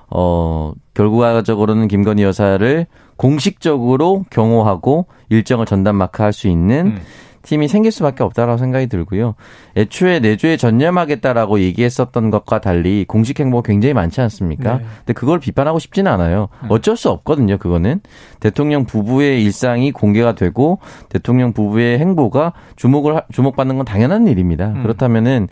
어 0.10 0.72
결과적으로는 0.94 1.89
김건희 1.89 2.24
여사를 2.24 2.88
공식적으로 3.18 4.25
경호하고 4.30 5.08
일정을 5.30 5.66
전담 5.66 5.98
마크할 5.98 6.32
수 6.32 6.48
있는 6.48 6.88
음. 6.88 7.01
팀이 7.44 7.67
생길 7.67 7.91
수밖에 7.91 8.24
없다라고 8.24 8.58
생각이 8.58 8.88
들고요. 8.88 9.36
애초에 9.75 10.20
내조에 10.20 10.58
전념하겠다라고 10.58 11.60
얘기했었던 11.60 12.29
것과 12.29 12.60
달리 12.62 13.06
공식 13.08 13.39
행보가 13.39 13.65
굉장히 13.65 13.94
많지 13.94 14.22
않습니까? 14.22 14.77
네. 14.77 14.86
근데 15.00 15.13
그걸 15.13 15.39
비판하고 15.39 15.79
싶지는 15.79 16.12
않아요. 16.12 16.50
음. 16.63 16.67
어쩔 16.70 16.98
수 16.98 17.10
없거든요. 17.10 17.58
그거는 17.58 18.01
대통령 18.39 18.86
부부의 18.86 19.44
일상이 19.44 19.91
공개가 19.91 20.36
되고 20.36 20.79
대통령 21.10 21.53
부부의 21.53 22.00
행보가 22.00 22.53
주목을 22.75 23.22
주목받는 23.32 23.77
건 23.77 23.86
당연한 23.86 24.27
일입니다. 24.27 24.67
음. 24.67 24.84
그렇다면은 24.84 25.48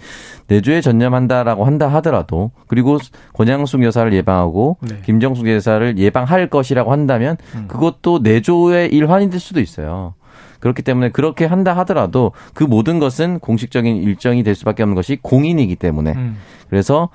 내조에 0.48 0.82
전념한다라고 0.82 1.66
한다 1.66 1.88
하더라도 1.88 2.52
그리고 2.68 2.98
권양숙 3.34 3.84
여사를 3.84 4.12
예방하고 4.14 4.78
네. 4.82 4.98
김정숙 5.04 5.48
여사를 5.48 5.98
예방할 5.98 6.50
것이라고 6.50 6.92
한다면 6.92 7.38
음. 7.56 7.66
그것도 7.68 8.20
내조의 8.20 8.90
일환이 8.94 9.30
될 9.30 9.40
수도 9.40 9.60
있어요. 9.60 10.14
그렇기 10.66 10.82
때문에 10.82 11.10
그렇게 11.10 11.46
한다 11.46 11.78
하더라도 11.78 12.32
그 12.56 12.64
모든 12.64 12.98
것은 12.98 13.38
공식적인 13.38 13.98
일정이 13.98 14.42
될 14.42 14.56
수밖에 14.56 14.82
없는 14.82 14.96
것이 14.96 15.20
공인이기 15.22 15.76
때문에 15.76 16.14
음. 16.14 16.38
그래서 16.72 17.10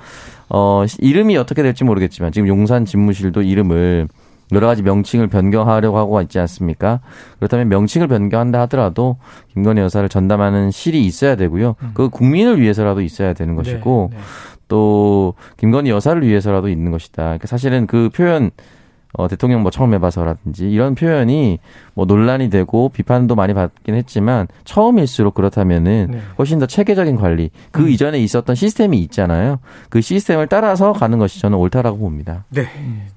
어 0.49 0.85
이름이 1.00 1.37
어떻게 1.37 1.64
될지 1.64 1.83
모르겠지만 1.83 2.30
지금 2.30 2.47
용산 2.47 2.85
집무실도 2.85 3.42
이름을 3.42 4.07
여러 4.52 4.69
가지 4.69 4.83
명칭을 4.83 5.26
변경하려고 5.26 5.99
하고 5.99 6.23
있지 6.23 6.38
않습니까? 6.38 7.00
그렇다면 7.38 7.69
명칭을 7.69 8.07
변경한다 8.07 8.61
하더라도 8.61 9.16
김건희 9.52 9.80
여사를 9.80 10.09
전담하는 10.09 10.71
실이 10.71 11.04
있어야 11.04 11.35
되고요. 11.35 11.75
음. 11.83 11.90
그 11.95 12.09
국민을 12.09 12.61
위해서라도 12.61 13.00
있어야 13.00 13.33
되는 13.33 13.57
것이고 13.57 14.11
네, 14.12 14.16
네. 14.16 14.23
또 14.69 15.35
김건희 15.57 15.90
여사를 15.90 16.25
위해서라도 16.25 16.69
있는 16.69 16.92
것이다. 16.92 17.25
그러니까 17.25 17.49
사실은 17.49 17.88
그 17.88 18.11
표현 18.14 18.52
어, 19.12 19.29
대통령 19.29 19.62
뭐 19.62 19.71
처음 19.71 19.93
해봐서라든지 19.95 20.71
이런 20.71 20.95
표현이 20.95 21.59
뭐 21.95 22.05
논란이 22.05 22.50
되고 22.50 22.88
비판도 22.90 23.35
많이 23.35 23.55
받긴 23.55 23.95
했지만 23.95 24.47
처음일수록 24.64 25.35
그렇다면은 25.35 26.09
네. 26.12 26.21
훨씬 26.38 26.59
더 26.59 26.67
체계적인 26.67 27.17
관리 27.17 27.50
그 27.73 27.83
음. 27.83 27.88
이전에 27.88 28.19
있었던 28.21 28.55
시스템이 28.55 28.99
있잖아요. 29.02 29.59
그 29.88 30.00
시스템을 30.00 30.47
따라서 30.47 30.93
가는 30.93 31.19
것이 31.19 31.40
저는 31.40 31.59
옳다라고 31.59 31.99
봅니다. 31.99 32.45
네. 32.50 32.67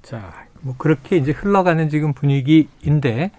자, 0.02 0.32
뭐 0.62 0.74
그렇게 0.76 1.16
이제 1.16 1.32
흘러가는 1.32 1.88
지금 1.88 2.12
분위기인데 2.12 3.30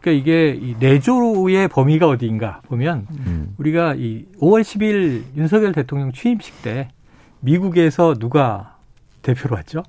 그러니까 0.00 0.20
이게 0.20 0.50
이 0.50 0.74
내조의 0.78 1.68
범위가 1.68 2.08
어디인가 2.08 2.60
보면 2.66 3.06
음. 3.10 3.54
우리가 3.56 3.94
이 3.94 4.26
5월 4.40 4.62
10일 4.62 5.22
윤석열 5.36 5.72
대통령 5.72 6.12
취임식 6.12 6.62
때 6.62 6.88
미국에서 7.40 8.14
누가 8.14 8.76
대표로 9.22 9.56
왔죠? 9.56 9.82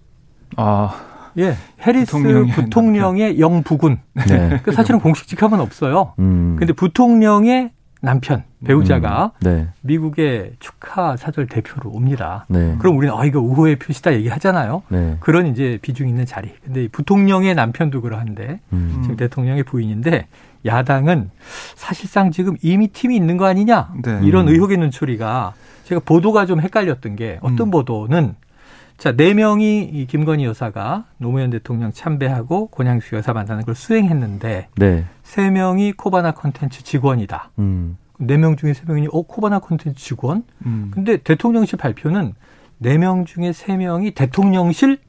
아. 0.56 1.15
예, 1.38 1.56
해리스 1.82 2.12
부통령의, 2.12 2.52
부통령의 2.54 3.40
영부군. 3.40 4.00
네. 4.28 4.62
그 4.64 4.72
사실은 4.72 5.00
공식 5.00 5.28
직함은 5.28 5.60
없어요. 5.60 6.14
음. 6.20 6.56
근데 6.58 6.74
부통령의 6.74 7.72
남편 8.02 8.44
배우자가 8.64 9.32
음. 9.40 9.40
네. 9.44 9.68
미국의 9.82 10.54
축하 10.60 11.18
사절 11.18 11.48
대표로 11.48 11.90
옵니다. 11.90 12.46
네. 12.50 12.76
그럼 12.80 12.98
우리는 12.98 13.16
아 13.16 13.26
이거 13.26 13.40
우호의 13.40 13.78
표시다 13.78 14.14
얘기하잖아요. 14.14 14.84
네. 14.90 15.18
그런 15.20 15.48
이제 15.48 15.80
비중 15.82 16.08
있는 16.08 16.26
자리. 16.26 16.52
근데 16.64 16.88
부통령의 16.88 17.56
남편도 17.56 18.02
그러한데 18.02 18.60
음. 18.74 19.00
지금 19.02 19.18
대통령의 19.18 19.64
부인인데 19.64 20.28
야당은 20.66 21.32
사실상 21.76 22.32
지금 22.32 22.56
이미 22.62 22.88
팀이 22.88 23.16
있는 23.16 23.38
거 23.38 23.46
아니냐 23.46 23.94
네. 24.04 24.20
이런 24.24 24.48
의혹의 24.50 24.78
눈초리가 24.78 25.54
제가 25.84 26.02
보도가 26.04 26.46
좀 26.46 26.62
헷갈렸던 26.62 27.16
게 27.16 27.40
어떤 27.42 27.68
음. 27.68 27.72
보도는 27.72 28.36
자, 28.98 29.12
네 29.12 29.34
명이 29.34 29.84
이 29.84 30.06
김건희 30.08 30.46
여사가 30.46 31.06
노무현 31.18 31.50
대통령 31.50 31.92
참배하고 31.92 32.68
권양수 32.68 33.16
여사 33.16 33.34
만나는 33.34 33.64
걸 33.66 33.76
수행했는데 33.76 34.70
네. 34.78 35.06
세 35.24 35.50
명이 35.50 35.94
코바나 35.94 36.32
컨텐츠 36.32 36.84
직원이다. 36.84 37.52
음. 37.60 37.98
네명 38.18 38.56
중에 38.56 38.74
세 38.74 38.84
명이 38.88 39.10
어 39.12 39.22
코바나 39.24 39.60
컨텐츠 39.60 40.02
직원? 40.02 40.44
음. 40.66 40.92
근데 40.94 41.18
대통령실 41.18 41.78
발표는 41.78 42.34
네 42.78 42.98
명 42.98 43.26
중에 43.26 43.52
세 43.52 43.76
명이 43.76 44.12
대통령실 44.12 45.00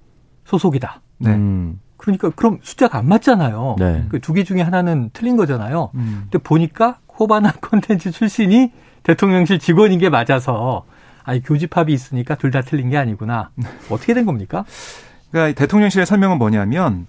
소속이다. 0.45 1.01
네. 1.19 1.31
음. 1.31 1.81
그러니까 1.97 2.31
그럼 2.31 2.59
숫자가 2.63 2.99
안 2.99 3.09
맞잖아요. 3.09 3.77
네. 3.79 4.05
그두 4.09 4.33
개 4.33 4.43
중에 4.43 4.61
하나는 4.63 5.11
틀린 5.13 5.37
거잖아요. 5.37 5.91
음. 5.95 6.27
근데 6.31 6.39
보니까 6.39 6.99
코바나 7.07 7.53
컨텐츠 7.63 8.11
출신이 8.11 8.73
대통령실 9.05 9.61
직원인 9.61 10.01
게 10.01 10.09
맞아서 10.11 10.85
아니 11.27 11.43
교집합이 11.43 11.93
있으니까 11.93 12.37
둘 12.37 12.51
다 12.51 12.63
틀린 12.63 12.89
게 12.89 12.97
아니구나. 12.97 13.51
어떻게 13.91 14.15
된 14.15 14.25
겁니까? 14.25 14.65
그러니까 15.31 15.59
대통령실의 15.61 16.07
설명은 16.07 16.39
뭐냐면 16.39 17.07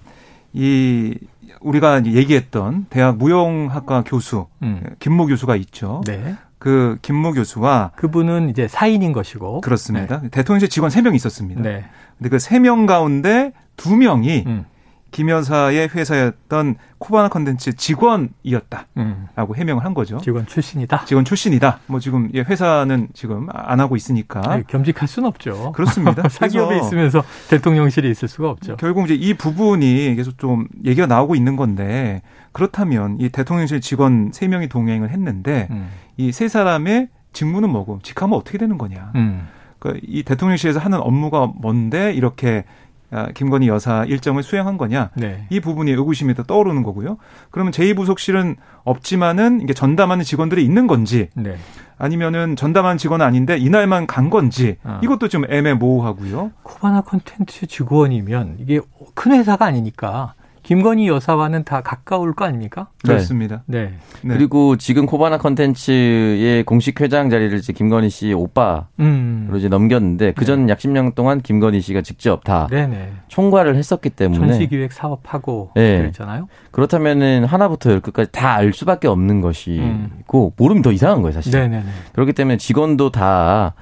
이 0.53 1.15
우리가 1.62 2.03
얘기했던 2.05 2.88
대학 2.89 3.17
무용학과 3.17 4.03
교수 4.05 4.47
음. 4.63 4.81
김모 5.00 5.27
교수가 5.27 5.55
있죠. 5.57 6.01
네. 6.05 6.36
그 6.57 6.97
김모 7.03 7.33
교수와 7.33 7.91
그분은 7.95 8.50
이제 8.50 8.67
사인인 8.67 9.13
것이고 9.13 9.62
그렇습니다. 9.62 10.21
네. 10.21 10.29
대통령실 10.29 10.69
직원 10.69 10.89
3명 10.89 11.15
있었습니다. 11.15 11.62
네. 11.62 11.86
근데 12.17 12.29
그 12.29 12.38
3명 12.38 12.88
가운데 12.88 13.53
2명이 13.77 14.45
음. 14.47 14.65
김 15.12 15.30
여사의 15.30 15.90
회사였던 15.90 16.76
코바나 16.98 17.30
컨텐츠 17.30 17.76
직원이었다라고 17.76 18.88
음. 18.98 19.56
해명을 19.56 19.86
한 19.86 19.94
거죠. 19.94 20.18
직원 20.20 20.46
출신이다. 20.46 21.06
직원 21.06 21.26
출신이다. 21.26 21.80
뭐 21.88 22.00
지금 22.00 22.30
회사는 22.34 23.10
지금 23.14 23.48
안 23.52 23.80
하고 23.80 23.96
있으니까 23.96 24.42
아니, 24.46 24.68
겸직할 24.68 25.08
수는 25.08 25.28
없죠. 25.28 25.72
그렇습니다. 25.74 26.28
사기업에 26.30 26.78
있으면서 26.78 27.24
대통령실에 27.50 28.10
있을 28.10 28.28
수가 28.28 28.50
없죠. 28.50 28.76
결국 28.78 29.06
이제 29.06 29.16
이 29.16 29.34
부분이 29.34 30.16
계속 30.16 30.38
좀 30.38 30.68
얘기가 30.86 31.08
나오고 31.08 31.36
있는 31.36 31.56
건데 31.56 32.22
그렇다면 32.52 33.18
이 33.20 33.30
대통령실 33.30 33.82
직원 33.82 34.32
3 34.34 34.50
명이 34.50 34.68
동행을 34.68 35.10
했는데 35.12 35.68
음. 35.72 35.90
이세 36.18 36.48
사람의 36.48 37.10
직무는 37.34 37.70
뭐고 37.70 38.00
직함은 38.04 38.36
어떻게 38.36 38.58
되는 38.58 38.78
거냐. 38.78 39.12
음. 39.16 39.48
그러니까 39.80 40.06
이 40.08 40.24
대통령실에서 40.24 40.80
하는 40.80 41.00
업무가 41.00 41.46
뭔데 41.46 42.12
이렇게 42.14 42.64
아, 42.68 42.87
김건희 43.34 43.68
여사 43.68 44.04
일정을 44.06 44.44
수행한 44.44 44.78
거냐 44.78 45.12
네. 45.16 45.46
이 45.50 45.60
부분이 45.60 45.92
의구심이 45.92 46.34
더 46.34 46.44
떠오르는 46.44 46.84
거고요. 46.84 47.18
그러면 47.52 47.72
제2부속실은 47.72 48.56
없지만은 48.84 49.62
이게 49.62 49.74
전담하는 49.74 50.24
직원들이 50.24 50.64
있는 50.64 50.88
건지 50.88 51.30
네. 51.34 51.56
아니면은 51.98 52.56
전담한 52.56 52.98
직원은 52.98 53.26
아닌데 53.26 53.58
이날만 53.58 54.08
간 54.08 54.30
건지 54.30 54.78
아. 54.84 55.00
이것도 55.04 55.30
좀 55.30 55.46
애매모호하고요. 55.50 56.52
코바나 56.64 57.02
콘텐츠 57.02 57.66
직원이면 57.66 58.58
이게 58.60 58.80
큰 59.14 59.32
회사가 59.32 59.66
아니니까 59.66 60.34
김건희 60.67 61.07
여사와는 61.07 61.63
다 61.63 61.79
가까울 61.79 62.33
거 62.36 62.43
아닙니까? 62.43 62.89
네. 63.05 63.13
그렇습니다. 63.13 63.63
네. 63.67 63.93
네. 64.21 64.33
그리고 64.36 64.75
지금 64.75 65.05
코바나 65.05 65.38
컨텐츠의 65.38 66.65
공식 66.65 67.00
회장 67.00 67.29
자리를 67.29 67.57
이제 67.57 67.71
김건희 67.71 68.09
씨 68.09 68.33
오빠로 68.33 68.83
음. 69.00 69.50
이제 69.55 69.69
넘겼는데 69.69 70.33
그전 70.33 70.65
네. 70.65 70.71
약 70.74 70.79
10년 70.79 71.15
동안 71.15 71.39
김건희 71.39 71.79
씨가 71.79 72.01
직접 72.01 72.43
다 72.43 72.67
네네. 72.69 73.13
총괄을 73.29 73.77
했었기 73.77 74.09
때문에 74.09 74.45
전시기획 74.45 74.91
사업하고 74.91 75.71
네. 75.74 76.00
그랬잖아요. 76.00 76.50
그렇다면은 76.71 77.45
하나부터 77.45 77.91
열끝까지 77.93 78.31
다 78.33 78.57
알 78.57 78.74
수밖에 78.74 79.07
없는 79.07 79.39
것이고 79.39 79.81
음. 79.83 80.51
모르면 80.57 80.81
더 80.81 80.91
이상한 80.91 81.21
거예요, 81.21 81.31
사실. 81.31 81.51
네네네. 81.53 81.86
그렇기 82.12 82.33
때문에 82.33 82.57
직원도 82.57 83.12
다 83.12 83.74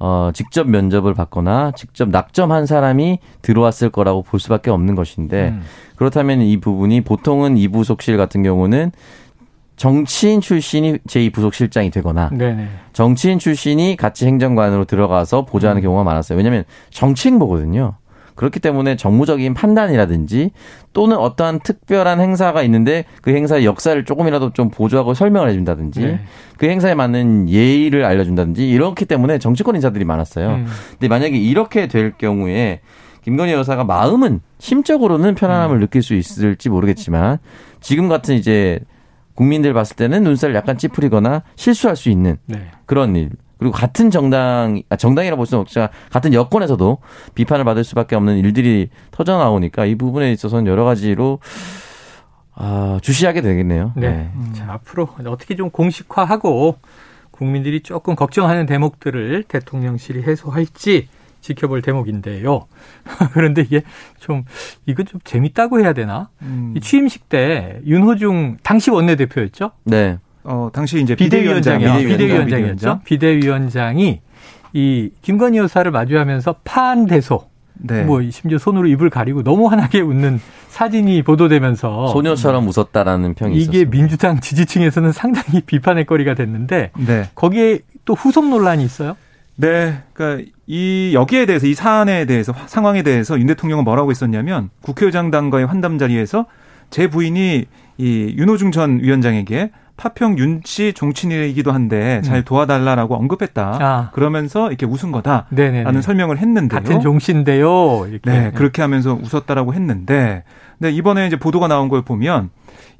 어, 0.00 0.30
직접 0.32 0.68
면접을 0.68 1.12
받거나 1.12 1.72
직접 1.72 2.08
낙점한 2.08 2.64
사람이 2.64 3.18
들어왔을 3.42 3.90
거라고 3.90 4.22
볼 4.22 4.40
수밖에 4.40 4.70
없는 4.70 4.94
것인데 4.94 5.50
음. 5.50 5.62
그렇다면 5.96 6.40
이 6.40 6.56
부분이 6.58 7.02
보통은 7.02 7.58
이 7.58 7.68
부속실 7.68 8.16
같은 8.16 8.42
경우는 8.42 8.92
정치인 9.76 10.40
출신이 10.40 10.98
제2부속실장이 11.06 11.92
되거나 11.92 12.30
네네. 12.30 12.68
정치인 12.94 13.38
출신이 13.38 13.96
같이 13.96 14.26
행정관으로 14.26 14.86
들어가서 14.86 15.44
보좌하는 15.44 15.80
음. 15.80 15.84
경우가 15.84 16.02
많았어요. 16.02 16.36
왜냐하면 16.38 16.64
정치 16.90 17.28
행보거든요. 17.28 17.94
그렇기 18.34 18.60
때문에 18.60 18.96
정무적인 18.96 19.54
판단이라든지 19.54 20.50
또는 20.92 21.16
어떠한 21.16 21.60
특별한 21.60 22.20
행사가 22.20 22.62
있는데 22.62 23.04
그 23.22 23.34
행사의 23.34 23.64
역사를 23.64 24.04
조금이라도 24.04 24.52
좀 24.52 24.70
보조하고 24.70 25.14
설명을 25.14 25.48
해준다든지 25.50 26.00
네. 26.00 26.20
그 26.58 26.66
행사에 26.66 26.94
맞는 26.94 27.48
예의를 27.48 28.04
알려준다든지 28.04 28.68
이렇기 28.68 29.04
때문에 29.04 29.38
정치권 29.38 29.74
인사들이 29.76 30.04
많았어요. 30.04 30.48
음. 30.48 30.66
근데 30.92 31.08
만약에 31.08 31.36
이렇게 31.36 31.88
될 31.88 32.12
경우에 32.18 32.80
김건희 33.22 33.52
여사가 33.52 33.84
마음은 33.84 34.40
심적으로는 34.58 35.34
편안함을 35.34 35.76
음. 35.76 35.80
느낄 35.80 36.02
수 36.02 36.14
있을지 36.14 36.68
모르겠지만 36.68 37.38
지금 37.80 38.08
같은 38.08 38.34
이제 38.34 38.80
국민들 39.34 39.72
봤을 39.72 39.96
때는 39.96 40.22
눈살 40.24 40.54
약간 40.54 40.76
찌푸리거나 40.76 41.42
실수할 41.56 41.96
수 41.96 42.10
있는 42.10 42.36
네. 42.46 42.70
그런 42.86 43.16
일. 43.16 43.30
그리고 43.60 43.72
같은 43.72 44.10
정당, 44.10 44.82
아, 44.88 44.96
정당이라 44.96 45.36
볼 45.36 45.44
수는 45.44 45.60
없지만 45.60 45.90
같은 46.10 46.32
여권에서도 46.32 46.98
비판을 47.34 47.64
받을 47.66 47.84
수밖에 47.84 48.16
없는 48.16 48.38
일들이 48.38 48.88
터져 49.10 49.36
나오니까 49.36 49.84
이 49.84 49.96
부분에 49.96 50.32
있어서는 50.32 50.66
여러 50.66 50.84
가지로 50.84 51.40
아, 52.54 52.98
주시하게 53.02 53.42
되겠네요. 53.42 53.92
네. 53.96 54.08
네. 54.08 54.30
음. 54.34 54.52
자, 54.54 54.72
앞으로 54.72 55.10
어떻게 55.26 55.56
좀 55.56 55.70
공식화하고 55.70 56.78
국민들이 57.30 57.80
조금 57.82 58.16
걱정하는 58.16 58.64
대목들을 58.64 59.44
대통령실이 59.44 60.22
해소할지 60.22 61.08
지켜볼 61.42 61.82
대목인데요. 61.82 62.66
그런데 63.32 63.62
이게 63.62 63.82
좀 64.18 64.44
이건 64.86 65.04
좀 65.04 65.20
재밌다고 65.22 65.80
해야 65.80 65.92
되나? 65.92 66.30
음. 66.40 66.74
취임식 66.80 67.28
때 67.28 67.80
윤호중 67.84 68.58
당시 68.62 68.90
원내대표였죠? 68.90 69.72
네. 69.84 70.18
어, 70.44 70.70
당시 70.72 71.00
이제 71.00 71.14
비대위원장이요. 71.14 72.08
비대위원장이었죠. 72.08 73.00
비대위원장이 73.04 74.20
이 74.72 75.10
김건희 75.22 75.58
여사를 75.58 75.90
마주하면서 75.90 76.56
판대소 76.64 77.50
네. 77.82 78.04
뭐 78.04 78.22
심지어 78.30 78.58
손으로 78.58 78.86
입을 78.86 79.10
가리고 79.10 79.42
너무 79.42 79.68
환하게 79.68 80.00
웃는 80.00 80.40
사진이 80.68 81.22
보도되면서 81.22 82.08
소녀처럼 82.08 82.68
웃었다라는 82.68 83.34
평이 83.34 83.54
이게 83.54 83.62
있었습니다. 83.62 83.90
민주당 83.90 84.40
지지층에서는 84.40 85.12
상당히 85.12 85.60
비판의 85.66 86.04
거리가 86.06 86.34
됐는데 86.34 86.90
네. 86.98 87.28
거기에 87.34 87.80
또 88.04 88.14
후속 88.14 88.48
논란이 88.48 88.84
있어요. 88.84 89.16
네, 89.56 89.98
그러니까 90.14 90.50
이 90.66 91.10
여기에 91.12 91.44
대해서 91.44 91.66
이 91.66 91.74
사안에 91.74 92.24
대해서 92.24 92.54
상황에 92.66 93.02
대해서 93.02 93.38
윤 93.38 93.46
대통령은 93.46 93.84
뭐라고 93.84 94.10
했었냐면 94.10 94.70
국회의장단과의 94.80 95.66
환담 95.66 95.98
자리에서 95.98 96.46
제 96.88 97.08
부인이 97.08 97.66
이 97.98 98.34
윤호중 98.38 98.70
전 98.72 99.00
위원장에게 99.02 99.70
파평 100.00 100.38
윤씨 100.38 100.94
종친이기도 100.94 101.72
한데 101.72 102.22
잘 102.22 102.38
음. 102.38 102.42
도와달라라고 102.46 103.16
언급했다. 103.16 103.78
아. 103.80 104.10
그러면서 104.14 104.68
이렇게 104.68 104.86
웃은 104.86 105.12
거다라는 105.12 106.00
설명을 106.00 106.38
했는데요. 106.38 106.80
같은 106.80 107.00
종신데요. 107.02 108.06
이렇게. 108.08 108.30
네, 108.30 108.50
그렇게 108.52 108.80
하면서 108.80 109.12
웃었다라고 109.12 109.74
했는데, 109.74 110.44
근데 110.78 110.90
이번에 110.90 111.26
이제 111.26 111.36
보도가 111.36 111.68
나온 111.68 111.90
걸 111.90 112.00
보면 112.00 112.48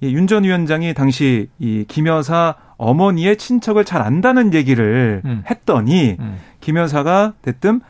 윤전 0.03 0.45
위원장이 0.45 0.93
당시 0.93 1.49
이 1.59 1.87
김여사 1.89 2.57
어머니의 2.77 3.39
친척을 3.39 3.87
잘 3.87 4.03
안다는 4.03 4.53
얘기를 4.53 5.23
음. 5.25 5.43
했더니 5.51 6.17
음. 6.21 6.37
김 6.61 6.77
여사가 6.77 7.33
대뜸 7.41 7.81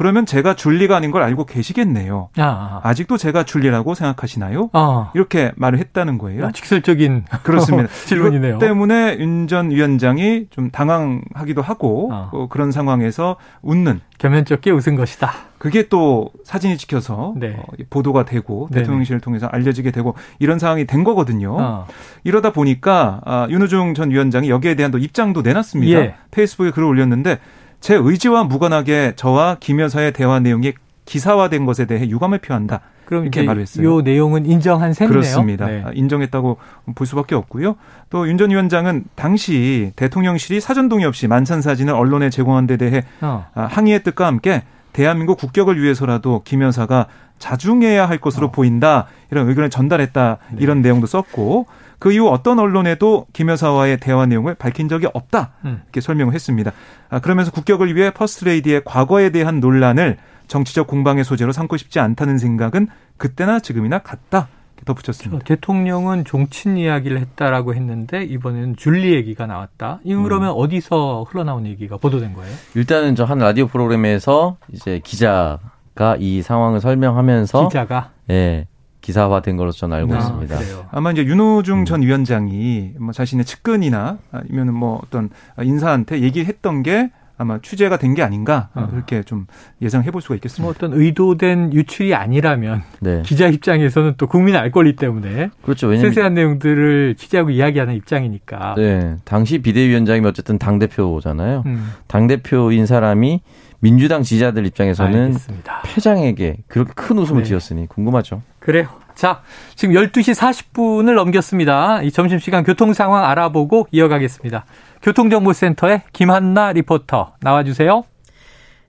그러면 0.00 0.24
제가 0.24 0.54
줄리가 0.54 0.96
아닌 0.96 1.10
걸 1.10 1.22
알고 1.22 1.44
계시겠네요. 1.44 2.30
아, 2.38 2.80
아. 2.82 2.94
직도 2.94 3.18
제가 3.18 3.42
줄리라고 3.44 3.94
생각하시나요? 3.94 4.70
아. 4.72 5.10
이렇게 5.14 5.52
말을 5.56 5.78
했다는 5.78 6.16
거예요. 6.16 6.46
아, 6.46 6.52
직설적인 6.52 7.26
그렇습니다. 7.44 7.90
질문이네요. 8.08 8.56
때문에 8.58 9.18
윤 9.20 9.46
전 9.46 9.70
위원장이 9.70 10.46
좀 10.48 10.70
당황하기도 10.70 11.60
하고 11.60 12.08
아. 12.12 12.30
어, 12.32 12.46
그런 12.48 12.72
상황에서 12.72 13.36
웃는 13.60 14.00
겸연쩍게 14.16 14.70
웃은 14.70 14.96
것이다. 14.96 15.32
그게 15.58 15.88
또 15.88 16.30
사진이 16.44 16.78
찍혀서 16.78 17.34
네. 17.36 17.56
어, 17.58 17.62
보도가 17.90 18.24
되고 18.24 18.68
네네. 18.70 18.82
대통령실을 18.84 19.20
통해서 19.20 19.48
알려지게 19.48 19.90
되고 19.90 20.14
이런 20.38 20.58
상황이 20.58 20.86
된 20.86 21.04
거거든요. 21.04 21.56
어. 21.60 21.86
이러다 22.24 22.52
보니까 22.52 23.20
아, 23.26 23.46
윤호중 23.50 23.92
전 23.92 24.10
위원장이 24.10 24.48
여기에 24.48 24.76
대한 24.76 24.90
또 24.92 24.96
입장도 24.96 25.42
내놨습니다. 25.42 26.00
예. 26.00 26.14
페이스북에 26.30 26.70
글을 26.70 26.88
올렸는데 26.88 27.38
제 27.80 27.94
의지와 27.94 28.44
무관하게 28.44 29.14
저와 29.16 29.56
김 29.60 29.80
여사의 29.80 30.12
대화 30.12 30.38
내용이 30.40 30.74
기사화된 31.06 31.66
것에 31.66 31.86
대해 31.86 32.08
유감을 32.08 32.38
표한다. 32.38 32.80
그럼 33.04 33.24
이렇게 33.24 33.42
말을 33.42 33.62
했어요. 33.62 33.98
이 33.98 34.02
내용은 34.04 34.46
인정한 34.46 34.92
셈이네요. 34.92 35.12
그렇습니다. 35.12 35.66
네. 35.66 35.82
아, 35.84 35.90
인정했다고 35.92 36.58
볼 36.94 37.06
수밖에 37.06 37.34
없고요. 37.34 37.74
또 38.10 38.26
윤 38.28 38.38
전 38.38 38.50
위원장은 38.50 39.04
당시 39.16 39.92
대통령실이 39.96 40.60
사전 40.60 40.88
동의 40.88 41.06
없이 41.06 41.26
만찬 41.26 41.60
사진을 41.62 41.92
언론에 41.92 42.30
제공한 42.30 42.68
데 42.68 42.76
대해 42.76 43.02
어. 43.20 43.46
아, 43.54 43.64
항의의 43.64 44.04
뜻과 44.04 44.26
함께 44.26 44.62
대한민국 44.92 45.38
국격을 45.38 45.82
위해서라도 45.82 46.42
김 46.44 46.62
여사가 46.62 47.06
자중해야 47.40 48.08
할 48.08 48.18
것으로 48.18 48.48
어. 48.48 48.50
보인다 48.52 49.06
이런 49.32 49.48
의견을 49.48 49.70
전달했다 49.70 50.38
네. 50.52 50.58
이런 50.60 50.82
내용도 50.82 51.06
썼고 51.08 51.66
그 52.00 52.12
이후 52.12 52.28
어떤 52.28 52.58
언론에도 52.58 53.26
김 53.32 53.48
여사와의 53.50 54.00
대화 54.00 54.26
내용을 54.26 54.54
밝힌 54.56 54.88
적이 54.88 55.06
없다 55.14 55.52
음. 55.64 55.82
이렇게 55.84 56.00
설명을 56.00 56.34
했습니다. 56.34 56.72
아, 57.10 57.20
그러면서 57.20 57.52
국격을 57.52 57.94
위해 57.94 58.10
퍼스트레이디의 58.10 58.82
과거에 58.84 59.30
대한 59.30 59.60
논란을 59.60 60.16
정치적 60.48 60.88
공방의 60.88 61.22
소재로 61.22 61.52
삼고 61.52 61.76
싶지 61.76 62.00
않다는 62.00 62.38
생각은 62.38 62.88
그때나 63.18 63.60
지금이나 63.60 63.98
같다. 64.00 64.48
덧붙였습니다. 64.86 65.44
대통령은 65.44 66.24
종친 66.24 66.78
이야기를 66.78 67.20
했다라고 67.20 67.74
했는데 67.74 68.24
이번에는 68.24 68.76
줄리 68.76 69.12
얘기가 69.12 69.46
나왔다. 69.46 70.00
이건 70.04 70.22
그러면 70.22 70.50
음. 70.52 70.54
어디서 70.56 71.26
흘러나온 71.28 71.66
얘기가 71.66 71.98
보도된 71.98 72.32
거예요? 72.32 72.50
일단은 72.74 73.14
저 73.14 73.24
한 73.24 73.38
라디오 73.38 73.66
프로그램에서 73.66 74.56
이제 74.72 74.98
기자가 75.04 76.16
이 76.18 76.40
상황을 76.40 76.80
설명하면서 76.80 77.68
기자가 77.68 78.10
예. 78.30 78.66
기사화된 79.00 79.56
걸로 79.56 79.70
저는 79.72 79.96
알고 79.96 80.14
아, 80.14 80.18
있습니다. 80.18 80.58
그래요. 80.58 80.86
아마 80.90 81.10
이제 81.12 81.24
윤호중 81.24 81.80
음. 81.80 81.84
전 81.84 82.02
위원장이 82.02 82.92
뭐 82.98 83.12
자신의 83.12 83.44
측근이나 83.44 84.18
아니면 84.32 84.74
뭐 84.74 85.00
어떤 85.04 85.30
인사한테 85.60 86.20
얘기했던 86.20 86.82
게 86.82 87.10
아마 87.38 87.58
취재가 87.62 87.96
된 87.96 88.14
게 88.14 88.22
아닌가 88.22 88.68
어. 88.74 88.86
그렇게 88.90 89.22
좀 89.22 89.46
예상해 89.80 90.10
볼 90.10 90.20
수가 90.20 90.34
있겠습니다. 90.34 90.62
뭐 90.62 90.70
어떤 90.76 90.92
의도된 90.92 91.72
유출이 91.72 92.14
아니라면 92.14 92.82
네. 93.00 93.22
기자 93.24 93.46
입장에서는 93.46 94.14
또 94.18 94.26
국민의 94.26 94.60
알 94.60 94.70
권리 94.70 94.94
때문에 94.94 95.48
그렇죠. 95.62 95.86
왜냐면 95.86 96.10
세세한 96.10 96.34
내용들을 96.34 97.14
취재하고 97.16 97.48
이야기하는 97.48 97.94
입장이니까. 97.94 98.74
네, 98.76 99.16
당시 99.24 99.58
비대위원장이 99.62 100.26
어쨌든 100.26 100.58
당 100.58 100.78
대표잖아요. 100.78 101.62
음. 101.64 101.92
당 102.08 102.26
대표인 102.26 102.84
사람이 102.84 103.40
민주당 103.80 104.22
지지자들 104.22 104.66
입장에서는 104.66 105.26
알겠습니다. 105.26 105.82
패장에게 105.84 106.58
그렇게 106.68 106.92
큰 106.94 107.18
웃음을 107.18 107.42
네. 107.42 107.48
지었으니 107.48 107.86
궁금하죠. 107.86 108.42
그래요. 108.58 108.88
자, 109.14 109.42
지금 109.74 109.94
12시 109.94 110.34
40분을 110.34 111.14
넘겼습니다. 111.14 112.02
이 112.02 112.10
점심시간 112.10 112.64
교통 112.64 112.92
상황 112.92 113.24
알아보고 113.24 113.88
이어가겠습니다. 113.90 114.64
교통정보센터의 115.02 116.02
김한나 116.12 116.72
리포터 116.72 117.34
나와주세요. 117.40 118.04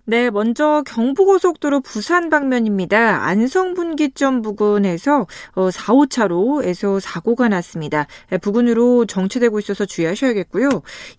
네, 0.06 0.32
먼저 0.32 0.84
경부고속도로 0.88 1.82
부산 1.82 2.32
방면입니다. 2.32 3.24
안성분기점 3.24 4.42
부근에서 4.42 5.28
4, 5.54 5.62
어, 5.62 5.70
5차로에서 5.70 7.00
사고가 7.00 7.50
났습니다. 7.50 8.08
네, 8.30 8.38
부근으로 8.40 9.06
정체되고 9.06 9.60
있어서 9.60 9.86
주의하셔야겠고요. 9.86 10.70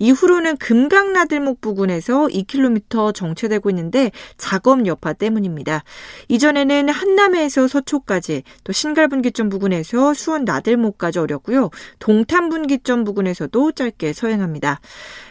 이후로는 0.01 0.57
금강나들목 0.57 1.61
부근에서 1.61 2.27
2km 2.27 3.15
정체되고 3.15 3.71
있는데 3.71 4.11
작업 4.37 4.85
여파 4.87 5.13
때문입니다. 5.13 5.85
이전에는 6.29 6.89
한남에서 6.89 7.69
서초까지 7.69 8.43
또 8.65 8.73
신갈분기점 8.73 9.49
부근에서 9.49 10.13
수원 10.13 10.45
나들목까지 10.45 11.21
어렵고요. 11.21 11.71
동탄분기점 12.01 13.05
부근에서도 13.05 13.73
짧게 13.73 14.13
서행합니다. 14.13 14.81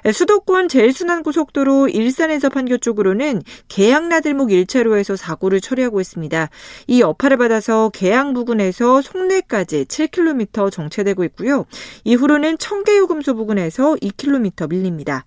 네, 0.05 0.11
수도권 0.13 0.69
제일순환고속도로 0.69 1.89
일산에서 1.89 2.47
판교 2.47 2.77
쪽으로는 2.77 3.40
계양나들목 3.67 4.49
1차로에서 4.49 5.15
사고를 5.15 5.61
처리하고 5.61 6.01
있습니다. 6.01 6.49
이 6.87 7.01
여파를 7.01 7.37
받아서 7.37 7.89
계양 7.89 8.33
부근에서 8.33 9.01
송내까지 9.01 9.85
7km 9.85 10.71
정체되고 10.71 11.23
있고요. 11.25 11.65
이후로는 12.03 12.57
청계요금소 12.57 13.35
부근에서 13.35 13.95
2km 13.95 14.69
밀립니다. 14.69 15.25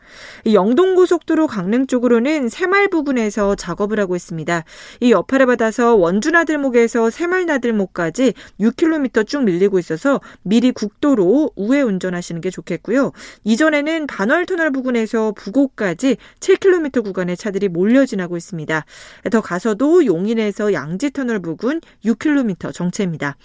영동고속도로 0.50 1.46
강릉 1.46 1.86
쪽으로는 1.86 2.48
새말 2.48 2.88
부근에서 2.88 3.54
작업을 3.54 4.00
하고 4.00 4.16
있습니다. 4.16 4.64
이 5.00 5.10
여파를 5.10 5.46
받아서 5.46 5.94
원주나들목에서 5.94 7.10
새말나들목까지 7.10 8.34
6km 8.60 9.26
쭉 9.26 9.44
밀리고 9.44 9.78
있어서 9.78 10.20
미리 10.42 10.72
국도로 10.72 11.52
우회 11.56 11.82
운전하시는 11.82 12.40
게 12.40 12.50
좋겠고요. 12.50 13.12
이전에는 13.44 14.06
반월터널 14.06 14.70
부근에서 14.70 15.32
부곡까지 15.32 16.16
7km 16.40 17.04
구간의 17.04 17.36
차들이 17.36 17.68
몰려 17.68 18.03
지나고 18.06 18.36
있습니다. 18.36 18.84
더 19.30 19.40
가서도 19.40 20.06
용인에서 20.06 20.72
양지터널 20.72 21.40
부근 21.40 21.80
6km 22.04 22.72
정체입니다. 22.72 23.36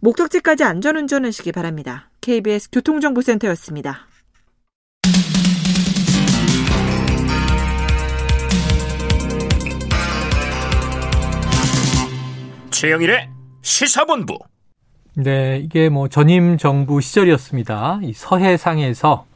목적지까지 0.00 0.64
안전운전하시기 0.64 1.52
바랍니다. 1.52 2.10
KBS 2.20 2.70
교통정보센터였습니다. 2.70 4.06
최영일의 12.70 13.28
시사본부. 13.62 14.38
네, 15.14 15.58
이게 15.58 15.88
뭐 15.88 16.06
전임 16.06 16.56
정부 16.58 17.00
시절이었습니다. 17.00 18.00
이 18.04 18.12
서해상에서 18.12 19.26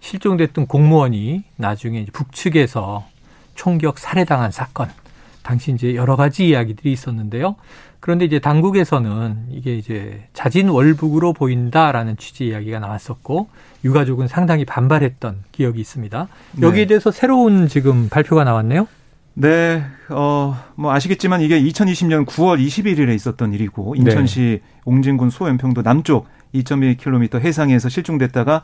실종됐던 0.00 0.66
공무원이 0.66 1.42
나중에 1.56 2.06
북측에서 2.12 3.04
총격 3.54 3.98
살해당한 3.98 4.50
사건. 4.50 4.88
당시 5.42 5.72
이제 5.72 5.94
여러 5.94 6.16
가지 6.16 6.48
이야기들이 6.48 6.90
있었는데요. 6.90 7.56
그런데 8.00 8.24
이제 8.24 8.38
당국에서는 8.38 9.46
이게 9.50 9.76
이제 9.76 10.26
자진 10.32 10.68
월북으로 10.68 11.32
보인다라는 11.32 12.16
취지 12.16 12.48
이야기가 12.48 12.78
나왔었고 12.78 13.48
유가족은 13.84 14.28
상당히 14.28 14.64
반발했던 14.64 15.44
기억이 15.52 15.80
있습니다. 15.80 16.28
여기에 16.60 16.82
네. 16.82 16.86
대해서 16.86 17.10
새로운 17.10 17.68
지금 17.68 18.08
발표가 18.08 18.44
나왔네요. 18.44 18.88
네, 19.36 19.82
어, 20.10 20.56
뭐 20.76 20.92
아시겠지만 20.92 21.40
이게 21.40 21.60
2020년 21.60 22.24
9월 22.24 22.64
21일에 22.64 23.14
있었던 23.14 23.52
일이고 23.52 23.96
인천시 23.96 24.60
네. 24.62 24.80
옹진군 24.84 25.30
소연평도 25.30 25.82
남쪽 25.82 26.28
2.1km 26.54 27.40
해상에서 27.40 27.88
실종됐다가 27.88 28.54
아, 28.54 28.62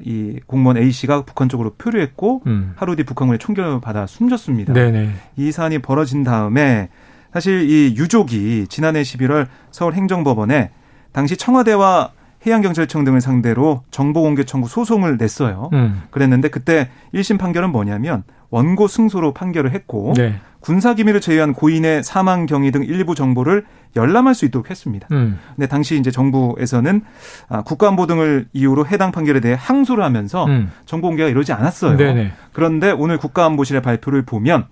이 0.00 0.38
공무원 0.46 0.76
A 0.76 0.90
씨가 0.90 1.24
북한 1.24 1.48
쪽으로 1.48 1.74
표류했고 1.74 2.42
음. 2.46 2.72
하루 2.76 2.96
뒤 2.96 3.04
북한군에 3.04 3.38
총격을 3.38 3.80
받아 3.80 4.06
숨졌습니다. 4.06 4.72
네네. 4.72 5.10
이 5.36 5.52
사안이 5.52 5.78
벌어진 5.78 6.24
다음에 6.24 6.88
사실 7.32 7.68
이 7.70 7.94
유족이 7.96 8.66
지난해 8.68 9.02
11월 9.02 9.46
서울 9.70 9.94
행정법원에 9.94 10.70
당시 11.12 11.36
청와대와 11.36 12.12
해양경찰청 12.44 13.04
등을 13.04 13.20
상대로 13.20 13.82
정보공개 13.90 14.44
청구 14.44 14.68
소송을 14.68 15.16
냈어요. 15.16 15.70
음. 15.72 16.02
그랬는데 16.10 16.48
그때 16.48 16.90
1심 17.14 17.38
판결은 17.38 17.70
뭐냐면 17.70 18.24
원고 18.52 18.86
승소로 18.86 19.32
판결을 19.32 19.72
했고 19.72 20.12
네. 20.14 20.34
군사 20.60 20.94
기밀을 20.94 21.20
제외한 21.20 21.54
고인의 21.54 22.04
사망 22.04 22.44
경위 22.46 22.70
등 22.70 22.84
일부 22.84 23.14
정보를 23.14 23.64
열람할 23.96 24.34
수 24.34 24.44
있도록 24.44 24.70
했습니다. 24.70 25.08
음. 25.10 25.38
근데 25.56 25.66
당시 25.66 25.98
이제 25.98 26.10
정부에서는 26.10 27.00
아, 27.48 27.62
국가안보 27.62 28.06
등을 28.06 28.46
이유로 28.52 28.86
해당 28.86 29.10
판결에 29.10 29.40
대해 29.40 29.56
항소를 29.58 30.04
하면서 30.04 30.44
음. 30.44 30.70
정보 30.84 31.08
공개가 31.08 31.30
이루어지지 31.30 31.54
않았어요. 31.54 31.96
네네. 31.96 32.32
그런데 32.52 32.90
오늘 32.90 33.16
국가안보실의 33.16 33.80
발표를 33.80 34.22
보면 34.22 34.66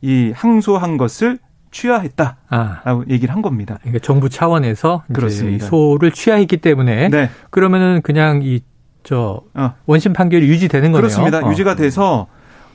이 0.00 0.32
항소한 0.34 0.96
것을 0.96 1.38
취하했다라고 1.70 2.38
아. 2.48 3.04
얘기를 3.10 3.34
한 3.34 3.42
겁니다. 3.42 3.76
그러니까 3.82 3.98
정부 4.02 4.30
차원에서 4.30 5.04
그렇습니다. 5.12 5.66
소를 5.66 6.12
취하했기 6.12 6.56
때문에 6.56 7.10
네. 7.10 7.30
그러면은 7.50 8.00
그냥 8.00 8.40
이저 8.42 9.42
어. 9.52 9.74
원심 9.84 10.14
판결이 10.14 10.48
유지되는 10.48 10.92
거네요. 10.92 11.02
그렇습니다. 11.02 11.46
어. 11.46 11.50
유지가 11.50 11.76
돼서 11.76 12.26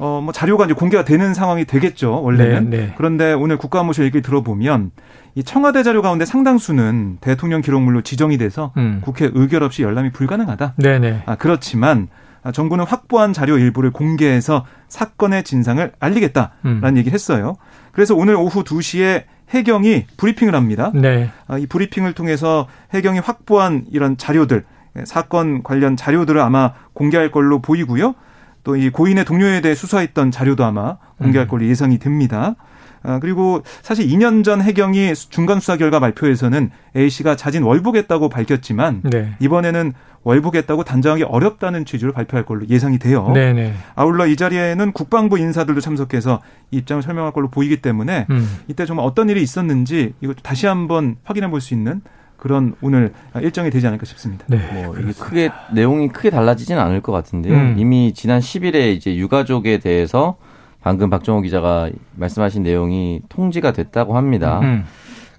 어, 0.03 0.19
뭐 0.21 0.33
자료가 0.33 0.65
이제 0.65 0.73
공개가 0.73 1.05
되는 1.05 1.33
상황이 1.33 1.63
되겠죠, 1.63 2.21
원래는. 2.23 2.69
네, 2.69 2.77
네. 2.77 2.93
그런데 2.97 3.31
오늘 3.31 3.57
국가안보실 3.57 4.03
얘기 4.03 4.21
들어보면 4.21 4.91
이 5.35 5.45
청와대 5.45 5.81
자료 5.81 6.01
가운데 6.01 6.25
상당수는 6.25 7.19
대통령 7.21 7.61
기록물로 7.61 8.01
지정이 8.01 8.37
돼서 8.37 8.73
음. 8.75 8.99
국회 9.01 9.31
의결 9.33 9.63
없이 9.63 9.81
열람이 9.81 10.11
불가능하다. 10.11 10.73
네네. 10.75 10.99
네. 10.99 11.23
아, 11.25 11.35
그렇지만 11.35 12.09
아, 12.43 12.51
정부는 12.51 12.83
확보한 12.83 13.31
자료 13.31 13.57
일부를 13.57 13.91
공개해서 13.91 14.65
사건의 14.89 15.43
진상을 15.43 15.93
알리겠다라는 15.97 16.51
음. 16.65 16.97
얘기를 16.97 17.13
했어요. 17.13 17.55
그래서 17.93 18.13
오늘 18.13 18.35
오후 18.35 18.65
2시에 18.65 19.23
해경이 19.51 20.07
브리핑을 20.17 20.53
합니다. 20.53 20.91
네. 20.93 21.29
아, 21.47 21.57
이 21.57 21.65
브리핑을 21.65 22.11
통해서 22.11 22.67
해경이 22.93 23.19
확보한 23.19 23.85
이런 23.89 24.17
자료들, 24.17 24.65
사건 25.05 25.63
관련 25.63 25.95
자료들을 25.95 26.41
아마 26.41 26.73
공개할 26.91 27.31
걸로 27.31 27.61
보이고요. 27.61 28.15
또 28.63 28.75
이 28.77 28.89
고인의 28.89 29.25
동료에 29.25 29.61
대해 29.61 29.75
수사했던 29.75 30.31
자료도 30.31 30.63
아마 30.63 30.97
공개할 31.19 31.47
음. 31.47 31.49
걸로 31.49 31.65
예상이 31.65 31.99
됩니다. 31.99 32.55
아, 33.05 33.19
그리고 33.19 33.61
사실 33.81 34.07
2년 34.07 34.43
전 34.45 34.61
해경이 34.61 35.13
중간 35.29 35.59
수사 35.59 35.75
결과 35.75 35.99
발표에서는 35.99 36.71
A 36.95 37.09
씨가 37.09 37.35
자진 37.35 37.63
월북했다고 37.63 38.29
밝혔지만 38.29 39.01
네. 39.03 39.35
이번에는 39.39 39.91
월북했다고 40.23 40.85
단정하기 40.85 41.23
어렵다는 41.23 41.83
취지로 41.83 42.13
발표할 42.13 42.45
걸로 42.45 42.65
예상이 42.69 42.97
돼요. 42.99 43.29
네네. 43.33 43.53
네. 43.61 43.73
아울러 43.95 44.25
이 44.25 44.37
자리에는 44.37 44.93
국방부 44.93 45.37
인사들도 45.37 45.81
참석해서 45.81 46.39
입장을 46.71 47.03
설명할 47.03 47.33
걸로 47.33 47.49
보이기 47.49 47.81
때문에 47.81 48.27
음. 48.29 48.59
이때 48.69 48.85
정말 48.85 49.05
어떤 49.05 49.27
일이 49.27 49.41
있었는지 49.43 50.13
이거 50.21 50.33
다시 50.41 50.65
한번 50.65 51.17
확인해 51.25 51.49
볼 51.49 51.59
수 51.59 51.73
있는 51.73 51.99
그런 52.43 52.75
오늘 52.81 53.13
일정이 53.41 53.69
되지 53.69 53.87
않을까 53.87 54.03
싶습니다. 54.03 54.43
네, 54.49 54.57
뭐 54.73 54.97
이게 54.97 55.13
크게 55.13 55.49
내용이 55.71 56.09
크게 56.09 56.29
달라지진 56.29 56.77
않을 56.77 56.99
것 56.99 57.13
같은데요. 57.13 57.55
음. 57.55 57.75
이미 57.77 58.11
지난 58.13 58.41
10일에 58.41 58.93
이제 58.93 59.15
유가족에 59.15 59.77
대해서 59.77 60.35
방금 60.81 61.09
박정호 61.09 61.39
기자가 61.39 61.89
말씀하신 62.17 62.63
내용이 62.63 63.21
통지가 63.29 63.71
됐다고 63.71 64.17
합니다. 64.17 64.59
음. 64.59 64.83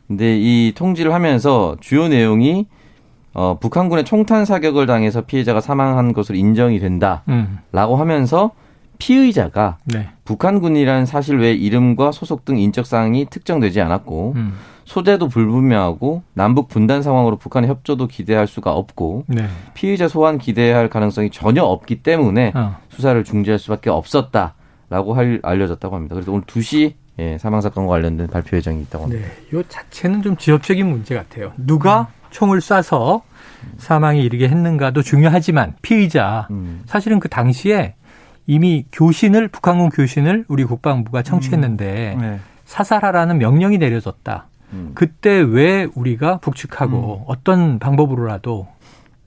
근데 0.08 0.38
이 0.38 0.72
통지를 0.74 1.12
하면서 1.12 1.76
주요 1.80 2.08
내용이 2.08 2.68
어, 3.34 3.58
북한군의 3.60 4.06
총탄 4.06 4.46
사격을 4.46 4.86
당해서 4.86 5.20
피해자가 5.20 5.60
사망한 5.60 6.14
것으로 6.14 6.38
인정이 6.38 6.80
된다라고 6.80 7.26
음. 7.28 8.00
하면서 8.00 8.52
피의자가 9.04 9.76
네. 9.84 10.08
북한군이라는 10.24 11.04
사실 11.04 11.36
외에 11.36 11.52
이름과 11.52 12.10
소속 12.10 12.46
등 12.46 12.56
인적 12.56 12.86
사항이 12.86 13.26
특정되지 13.26 13.82
않았고 13.82 14.32
음. 14.36 14.54
소재도 14.86 15.28
불분명하고 15.28 16.22
남북 16.32 16.68
분단 16.68 17.02
상황으로 17.02 17.36
북한의 17.36 17.68
협조도 17.68 18.06
기대할 18.06 18.46
수가 18.46 18.72
없고 18.72 19.24
네. 19.26 19.46
피의자 19.74 20.08
소환 20.08 20.38
기대할 20.38 20.88
가능성이 20.88 21.28
전혀 21.30 21.62
없기 21.62 22.02
때문에 22.02 22.52
어. 22.54 22.78
수사를 22.88 23.22
중지할 23.24 23.58
수밖에 23.58 23.90
없었다. 23.90 24.54
라고 24.88 25.12
할, 25.12 25.40
알려졌다고 25.42 25.94
합니다. 25.94 26.14
그래서 26.14 26.32
오늘 26.32 26.44
2시 26.44 26.94
예, 27.18 27.36
사망 27.38 27.60
사건과 27.60 27.90
관련된 27.90 28.28
발표 28.28 28.56
예정이 28.56 28.80
있다고 28.82 29.04
합니다. 29.04 29.26
네, 29.26 29.58
이 29.58 29.62
자체는 29.68 30.22
좀 30.22 30.36
지엽적인 30.36 30.86
문제 30.86 31.14
같아요. 31.14 31.52
누가 31.58 32.00
음. 32.00 32.06
총을 32.30 32.60
쏴서 32.60 33.20
사망에 33.78 34.20
이르게 34.20 34.48
했는가도 34.48 35.02
중요하지만 35.02 35.74
피의자 35.82 36.48
음. 36.50 36.82
사실은 36.86 37.20
그 37.20 37.28
당시에 37.28 37.94
이미 38.46 38.84
교신을 38.92 39.48
북한군 39.48 39.90
교신을 39.90 40.44
우리 40.48 40.64
국방부가 40.64 41.22
청취했는데 41.22 42.14
음. 42.16 42.20
네. 42.20 42.40
사살하라는 42.64 43.38
명령이 43.38 43.78
내려졌다. 43.78 44.46
음. 44.72 44.92
그때 44.94 45.30
왜 45.40 45.86
우리가 45.94 46.38
북측하고 46.38 47.20
음. 47.20 47.24
어떤 47.26 47.78
방법으로라도 47.78 48.68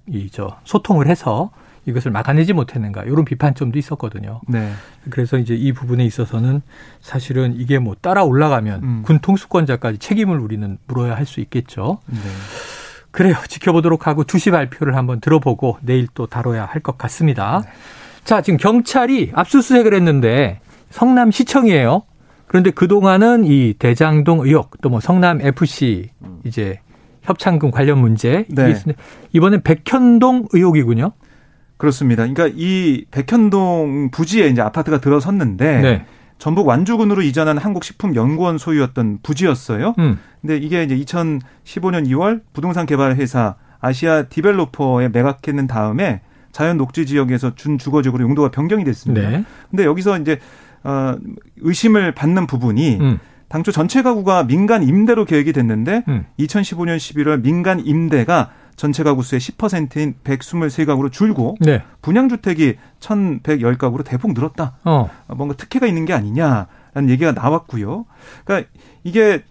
이 0.08 0.30
저 0.32 0.58
소통을 0.63 1.08
해서 1.08 1.49
이것을 1.86 2.12
막아내지 2.12 2.51
못했는가 2.53 3.03
이런 3.03 3.23
비판점도 3.25 3.80
있었거든요. 3.80 4.41
네. 4.47 4.71
그래서 5.10 5.38
이제 5.38 5.56
이 5.56 5.71
부분에 5.73 6.03
있어서는 6.06 6.62
사실은 7.01 7.53
이게 7.58 7.80
뭐 7.80 7.95
따라 7.99 8.23
올라가면 8.23 8.84
음. 8.84 9.01
군 9.06 9.19
통수권자까지 9.19 9.97
책임을 9.99 10.39
우리는 10.39 10.77
물어야 10.88 11.15
할 11.15 11.25
수 11.25 11.39
있겠죠. 11.41 11.99
네. 12.08 12.19
그래요. 13.12 13.36
지켜보도록 13.47 14.06
하고 14.06 14.23
2시 14.25 14.51
발표를 14.51 14.95
한번 14.95 15.19
들어보고 15.21 15.77
내일 15.82 16.08
또 16.13 16.27
다뤄야 16.27 16.65
할 16.65 16.82
것 16.82 16.97
같습니다. 16.97 17.62
네. 17.63 17.71
자, 18.27 18.41
지금 18.41 18.57
경찰이 18.57 19.31
압수수색을 19.33 19.93
했는데 19.93 20.59
성남시청이에요. 20.89 22.03
그런데 22.47 22.71
그동안은 22.71 23.45
이 23.45 23.73
대장동 23.79 24.41
의혹 24.41 24.81
또 24.81 24.89
뭐 24.89 24.99
성남 24.99 25.39
FC 25.41 26.09
이제 26.43 26.81
협찬금 27.23 27.71
관련 27.71 27.99
문제 27.99 28.45
네. 28.49 28.75
이번엔 29.31 29.61
백현동 29.63 30.49
의혹이군요. 30.51 31.13
그렇습니다. 31.77 32.27
그러니까 32.27 32.53
이 32.53 33.05
백현동 33.11 34.09
부지에 34.11 34.47
이제 34.47 34.61
아파트가 34.61 34.99
들어섰는데 34.99 35.81
네. 35.81 36.05
전북 36.37 36.67
완주군으로 36.67 37.21
이전한 37.21 37.57
한국식품연구원 37.57 38.57
소유였던 38.57 39.19
부지였어요. 39.23 39.95
음. 39.99 40.19
근데 40.41 40.57
이게 40.57 40.83
이제 40.83 40.97
2015년 40.97 42.05
2월 42.09 42.41
부동산 42.51 42.85
개발 42.85 43.15
회사 43.15 43.55
아시아 43.79 44.23
디벨로퍼에 44.23 45.07
매각했는 45.09 45.67
다음에 45.67 46.19
자연 46.57 46.77
녹지 46.77 47.05
지역에서 47.05 47.53
준 47.53 47.77
주거지구로 47.77 48.23
용도가 48.23 48.49
변경이 48.49 48.83
됐습니다. 48.83 49.29
네. 49.29 49.43
근데 49.69 49.85
여기서 49.85 50.17
이제 50.17 50.39
어 50.83 51.15
의심을 51.57 52.13
받는 52.13 52.47
부분이 52.47 52.97
음. 52.99 53.19
당초 53.47 53.71
전체 53.71 54.01
가구가 54.01 54.47
민간 54.47 54.81
임대로 54.81 55.23
계획이 55.23 55.53
됐는데 55.53 56.03
음. 56.07 56.25
2015년 56.39 56.97
11월 56.97 57.43
민간 57.43 57.79
임대가 57.79 58.49
전체 58.75 59.03
가구 59.03 59.21
수의 59.21 59.39
10%인 59.39 60.15
123가구로 60.23 61.11
줄고 61.11 61.57
네. 61.59 61.83
분양 62.01 62.27
주택이 62.27 62.77
1,110가구로 63.01 64.03
대폭 64.03 64.33
늘었다. 64.33 64.77
어. 64.83 65.11
뭔가 65.27 65.55
특혜가 65.55 65.85
있는 65.85 66.05
게 66.05 66.13
아니냐라는 66.13 67.09
얘기가 67.09 67.33
나왔고요. 67.33 68.07
그러니까 68.45 68.67
이게 69.03 69.43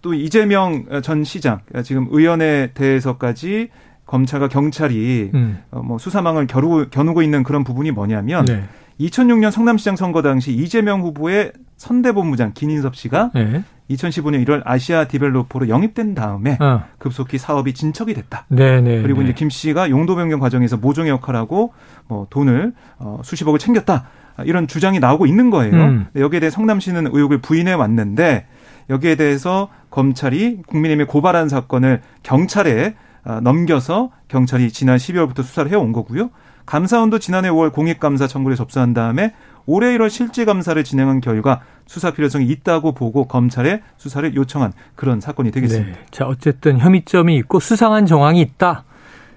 또 0.00 0.14
이재명 0.14 0.86
전 1.02 1.24
시장 1.24 1.58
지금 1.82 2.06
의원에 2.10 2.70
대해서까지 2.74 3.70
검찰과 4.12 4.48
경찰이 4.48 5.30
음. 5.32 5.62
어, 5.70 5.80
뭐 5.82 5.96
수사망을 5.96 6.46
겨루고, 6.46 6.90
겨누고 6.90 7.22
있는 7.22 7.42
그런 7.42 7.64
부분이 7.64 7.92
뭐냐면 7.92 8.44
네. 8.44 8.64
2006년 9.00 9.50
성남시장 9.50 9.96
선거 9.96 10.20
당시 10.20 10.52
이재명 10.52 11.00
후보의 11.00 11.52
선대본부장 11.78 12.52
김인섭 12.52 12.94
씨가 12.94 13.30
네. 13.34 13.64
2015년 13.90 14.46
1월 14.46 14.60
아시아 14.66 15.08
디벨로퍼로 15.08 15.70
영입된 15.70 16.14
다음에 16.14 16.58
어. 16.60 16.82
급속히 16.98 17.38
사업이 17.38 17.72
진척이 17.72 18.12
됐다. 18.12 18.44
네네. 18.48 18.80
네, 18.82 19.02
그리고 19.02 19.20
네. 19.20 19.24
이제 19.24 19.34
김 19.34 19.48
씨가 19.48 19.88
용도 19.88 20.14
변경 20.14 20.40
과정에서 20.40 20.76
모종의 20.76 21.10
역할하고 21.10 21.72
뭐 22.06 22.26
돈을 22.28 22.74
어, 22.98 23.20
수십억을 23.24 23.58
챙겼다. 23.58 24.08
이런 24.44 24.66
주장이 24.66 25.00
나오고 25.00 25.24
있는 25.24 25.48
거예요. 25.48 25.74
음. 25.74 26.06
여기에 26.16 26.40
대해 26.40 26.50
성남시는 26.50 27.08
의혹을 27.12 27.38
부인해 27.38 27.72
왔는데 27.72 28.46
여기에 28.90 29.14
대해서 29.14 29.68
검찰이 29.90 30.62
국민의힘에 30.66 31.04
고발한 31.06 31.48
사건을 31.48 32.02
경찰에 32.22 32.94
어, 32.94 33.11
넘겨서 33.42 34.10
경찰이 34.28 34.72
지난 34.72 34.96
12월부터 34.96 35.42
수사를 35.42 35.70
해온 35.70 35.92
거고요. 35.92 36.30
감사원도 36.66 37.18
지난해 37.18 37.48
5월 37.50 37.72
공익감사 37.72 38.26
청구를 38.26 38.56
접수한 38.56 38.94
다음에 38.94 39.34
올해 39.66 39.96
1월 39.96 40.10
실제 40.10 40.44
감사를 40.44 40.82
진행한 40.84 41.20
결과 41.20 41.60
수사 41.86 42.12
필요성이 42.12 42.46
있다고 42.46 42.92
보고 42.92 43.26
검찰에 43.26 43.82
수사를 43.96 44.34
요청한 44.34 44.72
그런 44.94 45.20
사건이 45.20 45.50
되겠습니다. 45.50 45.92
네. 45.92 46.04
자, 46.10 46.26
어쨌든 46.26 46.78
혐의점이 46.78 47.36
있고 47.36 47.60
수상한 47.60 48.06
정황이 48.06 48.40
있다. 48.40 48.84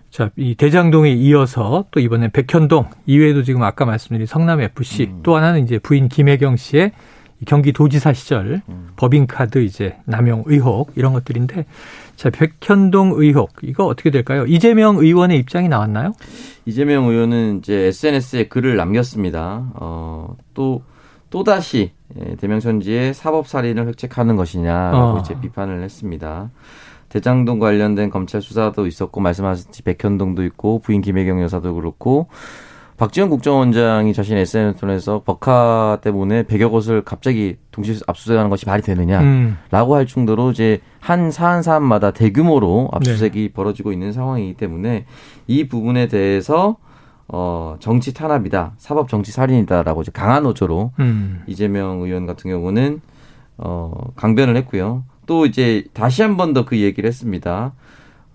자, 0.10 0.30
이 0.38 0.56
대장동에 0.56 1.12
이어서 1.12 1.86
또 1.92 2.00
이번에 2.00 2.30
백현동 2.30 2.90
이외에도 3.06 3.44
지금 3.44 3.64
아까 3.64 3.86
말씀드린 3.86 4.26
성남 4.26 4.62
FC 4.62 5.04
음. 5.04 5.20
또 5.24 5.36
하나는 5.36 5.64
이제 5.64 5.78
부인 5.78 6.08
김혜경 6.08 6.56
씨의 6.56 6.94
경기도지사 7.46 8.14
시절 8.14 8.62
음. 8.70 8.90
법인카드 8.96 9.62
이제 9.62 9.98
남용 10.06 10.44
의혹 10.46 10.94
이런 10.96 11.12
것들인데 11.12 11.66
자 12.16 12.30
백현동 12.30 13.14
의혹 13.16 13.52
이거 13.62 13.86
어떻게 13.86 14.10
될까요? 14.10 14.46
이재명 14.46 14.98
의원의 14.98 15.38
입장이 15.40 15.68
나왔나요? 15.68 16.14
이재명 16.66 17.06
의원은 17.06 17.60
이제 17.60 17.86
SNS에 17.88 18.48
글을 18.48 18.76
남겼습니다. 18.76 19.72
어 19.76 20.36
또 20.56 20.82
또다시 21.30 21.92
예, 22.20 22.36
대명천지의 22.36 23.14
사법 23.14 23.48
살인을 23.48 23.88
획책하는 23.90 24.36
것이냐라고 24.36 25.18
어. 25.18 25.20
이제 25.20 25.40
비판을 25.40 25.84
했습니다. 25.84 26.50
대장동 27.10 27.60
관련된 27.60 28.10
검찰 28.10 28.42
수사도 28.42 28.88
있었고 28.88 29.22
말씀하셨듯이 29.22 29.84
백현동도 29.84 30.44
있고 30.46 30.80
부인 30.80 31.02
김혜경 31.02 31.42
여사도 31.42 31.76
그렇고 31.76 32.28
박지원 32.98 33.30
국정원장이 33.30 34.14
자신의 34.14 34.44
SNS 34.44 34.80
통해서 34.80 35.22
버카 35.26 36.00
때문에 36.02 36.44
100여 36.44 36.72
곳을 36.72 37.04
갑자기 37.04 37.58
동시에 37.72 37.96
압수수색하는 38.08 38.50
것이 38.50 38.66
말이 38.66 38.82
되느냐라고 38.82 39.26
음. 39.26 39.58
할 39.98 40.08
정도로 40.08 40.52
이제 40.52 40.80
한 41.02 41.30
사안 41.30 41.62
사안마다 41.62 42.12
대규모로 42.12 42.90
압수수색이 42.94 43.42
네. 43.50 43.54
벌어지고 43.54 43.92
있는 43.92 44.14
상황이기 44.14 44.54
때문에 44.54 45.06
이 45.48 45.68
부분에 45.68 46.08
대해서 46.08 46.78
어 47.28 47.76
정치 47.80 48.14
탄압이다, 48.14 48.74
사법 48.78 49.10
정치 49.10 49.32
살인이다라고 49.32 50.04
이제 50.04 50.12
강한 50.14 50.46
어조로 50.46 50.92
음. 51.00 51.44
이재명 51.48 52.02
의원 52.02 52.26
같은 52.26 52.50
경우는 52.50 53.02
어 53.58 53.92
강변을 54.16 54.56
했고요. 54.58 55.04
또 55.26 55.46
이제 55.46 55.84
다시 55.94 56.22
한 56.22 56.38
번 56.38 56.54
더 56.54 56.66
그 56.66 56.78
얘기를 56.80 57.08
했습니다. 57.08 57.74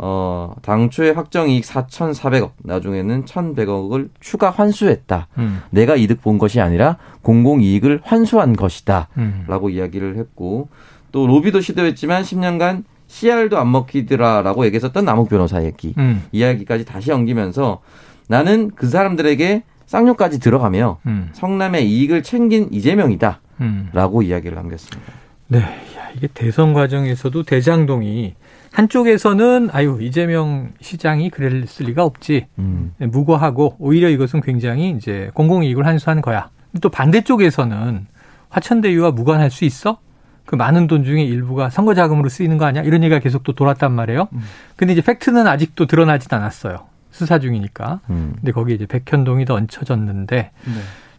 어, 0.02 0.54
당초에 0.62 1.10
확정이익 1.10 1.62
4,400억, 1.62 2.52
나중에는 2.62 3.26
1,100억을 3.26 4.08
추가 4.18 4.48
환수했다. 4.48 5.28
음. 5.36 5.60
내가 5.68 5.94
이득 5.94 6.22
본 6.22 6.38
것이 6.38 6.58
아니라 6.58 6.96
공공이익을 7.20 8.00
환수한 8.02 8.56
것이다. 8.56 9.08
음. 9.18 9.44
라고 9.46 9.68
이야기를 9.68 10.16
했고, 10.16 10.70
또 11.12 11.26
로비도 11.26 11.60
시도했지만 11.60 12.22
10년간 12.22 12.84
CR도 13.08 13.58
안 13.58 13.70
먹히더라라고 13.72 14.64
얘기했었던 14.64 15.04
남욱 15.04 15.28
변호사 15.28 15.62
얘기, 15.64 15.92
음. 15.98 16.24
이야기까지 16.32 16.86
다시 16.86 17.12
엉기면서 17.12 17.82
나는 18.26 18.70
그 18.74 18.88
사람들에게 18.88 19.64
쌍욕까지 19.84 20.40
들어가며 20.40 20.98
음. 21.04 21.28
성남의 21.32 21.90
이익을 21.90 22.22
챙긴 22.22 22.68
이재명이다. 22.72 23.40
음. 23.60 23.90
라고 23.92 24.22
이야기를 24.22 24.54
남겼습니다. 24.54 25.12
네. 25.48 25.58
야, 25.58 26.08
이게 26.16 26.26
대선 26.32 26.72
과정에서도 26.72 27.42
대장동이 27.42 28.34
한쪽에서는 28.72 29.70
아유 29.72 29.98
이재명 30.00 30.72
시장이 30.80 31.30
그랬을 31.30 31.86
리가 31.86 32.04
없지 32.04 32.46
음. 32.58 32.94
네, 32.98 33.06
무고하고 33.06 33.76
오히려 33.78 34.08
이것은 34.08 34.40
굉장히 34.40 34.90
이제 34.90 35.30
공공이익을 35.34 35.86
환수한 35.86 36.20
거야. 36.20 36.50
또 36.80 36.88
반대쪽에서는 36.88 38.06
화천대유와 38.48 39.12
무관할 39.12 39.50
수 39.50 39.64
있어? 39.64 39.98
그 40.44 40.54
많은 40.56 40.86
돈 40.86 41.04
중에 41.04 41.22
일부가 41.22 41.70
선거 41.70 41.94
자금으로 41.94 42.28
쓰이는 42.28 42.58
거 42.58 42.64
아니야? 42.64 42.82
이런 42.82 43.02
얘기가 43.02 43.20
계속 43.20 43.44
또 43.44 43.52
돌았단 43.52 43.92
말이에요. 43.92 44.28
음. 44.32 44.40
근데 44.76 44.92
이제 44.92 45.02
팩트는 45.02 45.46
아직도 45.46 45.86
드러나진 45.86 46.32
않았어요. 46.32 46.86
수사 47.10 47.38
중이니까. 47.38 48.00
음. 48.10 48.32
근데 48.36 48.52
거기에 48.52 48.74
이제 48.74 48.86
백현동이 48.86 49.44
더 49.44 49.54
얹혀졌는데. 49.54 50.36
네. 50.36 50.72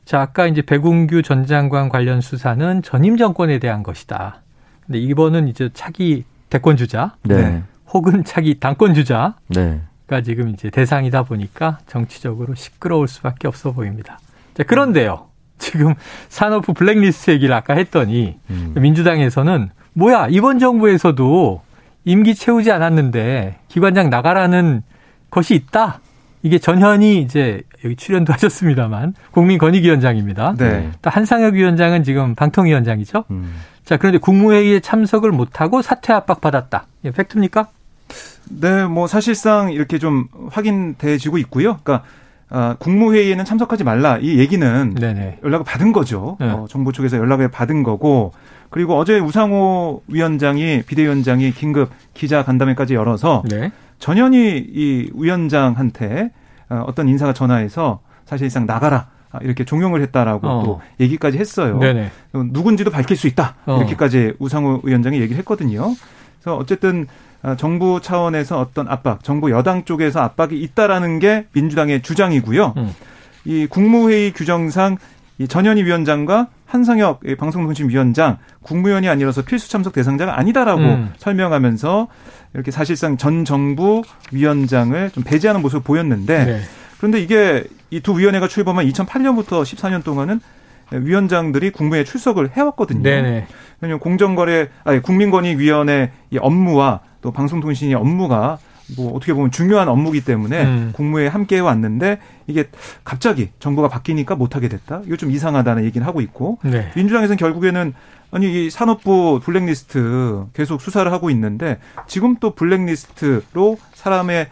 자, 0.04 0.20
아까 0.20 0.48
이제 0.48 0.62
배궁규 0.62 1.22
전 1.22 1.46
장관 1.46 1.88
관련 1.88 2.20
수사는 2.20 2.82
전임 2.82 3.18
정권에 3.18 3.60
대한 3.60 3.84
것이다. 3.84 4.42
근데 4.86 5.00
이번은 5.00 5.48
이제 5.48 5.70
차기 5.74 6.26
대권 6.52 6.76
주자, 6.76 7.16
네. 7.24 7.64
혹은 7.94 8.24
차기 8.24 8.60
당권 8.60 8.94
주자가 8.94 9.36
네. 9.48 9.82
지금 10.24 10.50
이제 10.50 10.70
대상이다 10.70 11.24
보니까 11.24 11.80
정치적으로 11.88 12.54
시끄러울 12.56 13.08
수밖에 13.08 13.48
없어 13.48 13.72
보입니다. 13.72 14.20
자, 14.54 14.64
그런데요. 14.64 15.28
지금 15.58 15.94
산업부 16.28 16.74
블랙리스트 16.74 17.32
얘기를 17.32 17.56
아까 17.56 17.74
했더니 17.74 18.38
음. 18.50 18.74
민주당에서는 18.78 19.70
뭐야 19.94 20.28
이번 20.30 20.60
정부에서도 20.60 21.62
임기 22.04 22.36
채우지 22.36 22.72
않았는데 22.72 23.60
기관장 23.70 24.10
나가라는 24.10 24.84
것이 25.30 25.56
있다. 25.56 26.02
이게 26.44 26.58
전현희 26.58 27.22
이제 27.22 27.62
여기 27.86 27.96
출연도 27.96 28.34
하셨습니다만 28.34 29.14
국민권익위원장입니다. 29.32 30.56
네. 30.58 30.92
또 31.02 31.10
한상혁 31.10 31.54
위원장은 31.54 32.04
지금 32.04 32.36
방통위원장이죠. 32.36 33.24
음. 33.32 33.54
자, 33.86 33.98
그런데 33.98 34.18
국무회의에 34.18 34.80
참석을 34.80 35.32
못하고 35.32 35.82
사퇴 35.82 36.14
압박받았다. 36.14 36.86
이 37.04 37.12
팩트입니까? 37.12 37.68
네, 38.50 38.86
뭐 38.86 39.08
사실상 39.08 39.72
이렇게 39.72 39.98
좀 39.98 40.28
확인돼지고 40.50 41.38
있고요. 41.40 41.78
그러니까 41.84 42.06
아, 42.50 42.76
국무회의에는 42.80 43.46
참석하지 43.46 43.86
말라 43.86 44.18
이 44.18 44.38
얘기는 44.38 44.94
네네. 44.94 45.40
연락을 45.44 45.64
받은 45.64 45.94
거죠. 45.94 46.38
네. 46.40 46.50
어, 46.50 46.68
정부 46.70 46.92
쪽에서 46.92 47.18
연락을 47.18 47.50
받은 47.50 47.84
거고 47.84 48.34
그리고 48.70 48.98
어제 48.98 49.20
우상호 49.20 50.04
위원장이 50.08 50.84
비대위원장이 50.86 51.52
긴급 51.52 51.90
기자 52.14 52.44
간담회까지 52.44 52.94
열어서 52.94 53.44
네. 53.50 53.72
전현희 54.00 54.68
이 54.74 55.12
위원장한테 55.14 56.32
어, 56.70 56.84
어떤 56.88 57.08
인사가 57.08 57.32
전화해서 57.32 58.02
사실상 58.26 58.66
나가라 58.66 59.08
이렇게 59.42 59.64
종용을 59.64 60.02
했다라고 60.02 60.48
어. 60.48 60.64
또 60.66 60.82
얘기까지 61.00 61.38
했어요. 61.38 61.80
네네. 61.80 62.12
누군지도 62.34 62.92
밝힐 62.92 63.16
수 63.16 63.28
있다 63.28 63.56
어. 63.66 63.78
이렇게까지 63.78 64.34
우상호 64.40 64.82
위원장이 64.84 65.20
얘기를 65.22 65.38
했거든요. 65.40 65.96
그래서 66.40 66.58
어쨌든 66.58 67.08
아, 67.44 67.56
정부 67.56 68.00
차원에서 68.02 68.60
어떤 68.60 68.88
압박, 68.88 69.24
정부 69.24 69.50
여당 69.50 69.84
쪽에서 69.84 70.20
압박이 70.22 70.60
있다라는 70.60 71.20
게 71.20 71.48
민주당의 71.54 72.02
주장이고요. 72.02 72.74
음. 72.78 72.94
이 73.46 73.66
국무회의 73.68 74.32
규정상 74.34 74.98
이 75.40 75.48
전현희 75.48 75.84
위원장과 75.84 76.48
한성혁 76.66 77.22
방송통신위원장 77.38 78.38
국무위원이 78.62 79.10
아니라서 79.10 79.42
필수 79.42 79.70
참석 79.70 79.94
대상자가 79.94 80.38
아니다라고 80.38 80.82
음. 80.82 81.14
설명하면서 81.18 82.08
이렇게 82.54 82.72
사실상 82.72 83.18
전 83.18 83.44
정부 83.44 84.04
위원장을 84.32 85.10
좀 85.12 85.24
배제하는 85.24 85.62
모습을 85.62 85.82
보였는데 85.84 86.46
네. 86.46 86.62
그런데 87.02 87.20
이게 87.20 87.64
이 87.90 88.00
두 88.00 88.18
위원회가 88.18 88.48
출범한 88.48 88.86
2008년부터 88.88 89.64
14년 89.64 90.04
동안은 90.04 90.40
위원장들이 90.92 91.72
국무회에 91.72 92.04
출석을 92.04 92.52
해왔거든요. 92.56 93.02
네네. 93.02 93.48
왜냐하면 93.82 94.00
공정거래 94.00 94.70
아니 94.84 95.02
국민권익위원회 95.02 96.12
이 96.30 96.38
업무와 96.38 97.00
또 97.22 97.32
방송통신의 97.32 97.96
업무가 97.96 98.60
뭐 98.98 99.16
어떻게 99.16 99.34
보면 99.34 99.52
중요한 99.52 99.88
업무기 99.88 100.22
때문에 100.24 100.64
음. 100.64 100.90
국무회에 100.94 101.28
함께 101.28 101.56
해왔는데 101.58 102.20
이게 102.48 102.66
갑자기 103.04 103.50
정부가 103.60 103.88
바뀌니까 103.88 104.36
못하게 104.36 104.68
됐다. 104.68 105.02
이거 105.06 105.16
좀 105.18 105.32
이상하다는 105.32 105.86
얘기는 105.86 106.06
하고 106.06 106.22
있고 106.22 106.60
네. 106.64 106.92
민주당에서는 106.96 107.38
결국에는 107.38 107.94
아니 108.32 108.66
이 108.66 108.70
산업부 108.70 109.40
블랙리스트 109.44 110.46
계속 110.54 110.82
수사를 110.82 111.12
하고 111.12 111.30
있는데 111.32 111.80
지금 112.08 112.36
또 112.40 112.54
블랙리스트로 112.54 113.78
사람의 113.94 114.50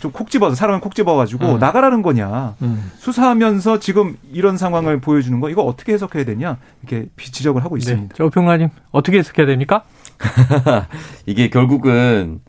좀 0.00 0.12
콕 0.12 0.30
집어서 0.30 0.54
사람을 0.54 0.80
콕 0.80 0.94
집어가지고 0.94 1.54
음. 1.54 1.58
나가라는 1.58 2.02
거냐 2.02 2.54
음. 2.62 2.90
수사하면서 2.98 3.78
지금 3.80 4.16
이런 4.32 4.56
상황을 4.56 5.00
보여주는 5.00 5.38
거 5.40 5.48
이거 5.50 5.62
어떻게 5.62 5.92
해석해야 5.94 6.24
되냐 6.24 6.58
이렇게 6.82 7.08
지적을 7.16 7.64
하고 7.64 7.76
네. 7.76 7.78
있습니다. 7.80 8.08
네. 8.08 8.14
조 8.16 8.28
평론가님 8.30 8.68
어떻게 8.90 9.18
해석해야 9.18 9.46
됩니까? 9.46 9.84
이게 11.26 11.48
결국은 11.48 12.40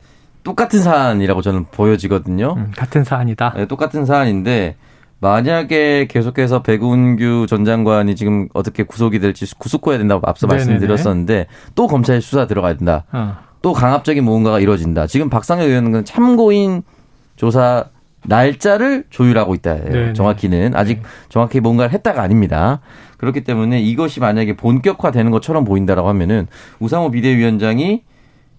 똑같은 0.43 0.81
사안이라고 0.81 1.41
저는 1.41 1.65
보여지거든요. 1.71 2.55
음, 2.57 2.71
같은 2.75 3.03
사안이다. 3.03 3.53
네, 3.55 3.65
똑같은 3.67 4.05
사안인데 4.05 4.75
만약에 5.19 6.07
계속해서 6.07 6.63
백운규 6.63 7.45
전 7.47 7.63
장관이 7.63 8.15
지금 8.15 8.49
어떻게 8.53 8.83
구속이 8.83 9.19
될지 9.19 9.45
구속해야 9.57 9.99
된다고 9.99 10.27
앞서 10.27 10.47
네네네. 10.47 10.65
말씀드렸었는데 10.65 11.47
또 11.75 11.87
검찰 11.87 12.21
수사 12.21 12.47
들어가야 12.47 12.75
된다. 12.75 13.05
어. 13.11 13.37
또 13.61 13.71
강압적인 13.73 14.23
무언가가 14.23 14.59
이루어진다. 14.59 15.05
지금 15.05 15.29
박상혁 15.29 15.67
의원은 15.69 16.05
참고인 16.05 16.81
조사 17.41 17.85
날짜를 18.27 19.05
조율하고 19.09 19.55
있다. 19.55 19.73
네네. 19.73 20.13
정확히는 20.13 20.75
아직 20.75 21.01
네. 21.01 21.09
정확히 21.27 21.59
뭔가를 21.59 21.91
했다가 21.91 22.21
아닙니다. 22.21 22.81
그렇기 23.17 23.43
때문에 23.43 23.81
이것이 23.81 24.19
만약에 24.19 24.55
본격화되는 24.55 25.31
것처럼 25.31 25.65
보인다라고 25.65 26.07
하면은 26.09 26.45
우상호 26.77 27.09
비대위원장이 27.09 28.03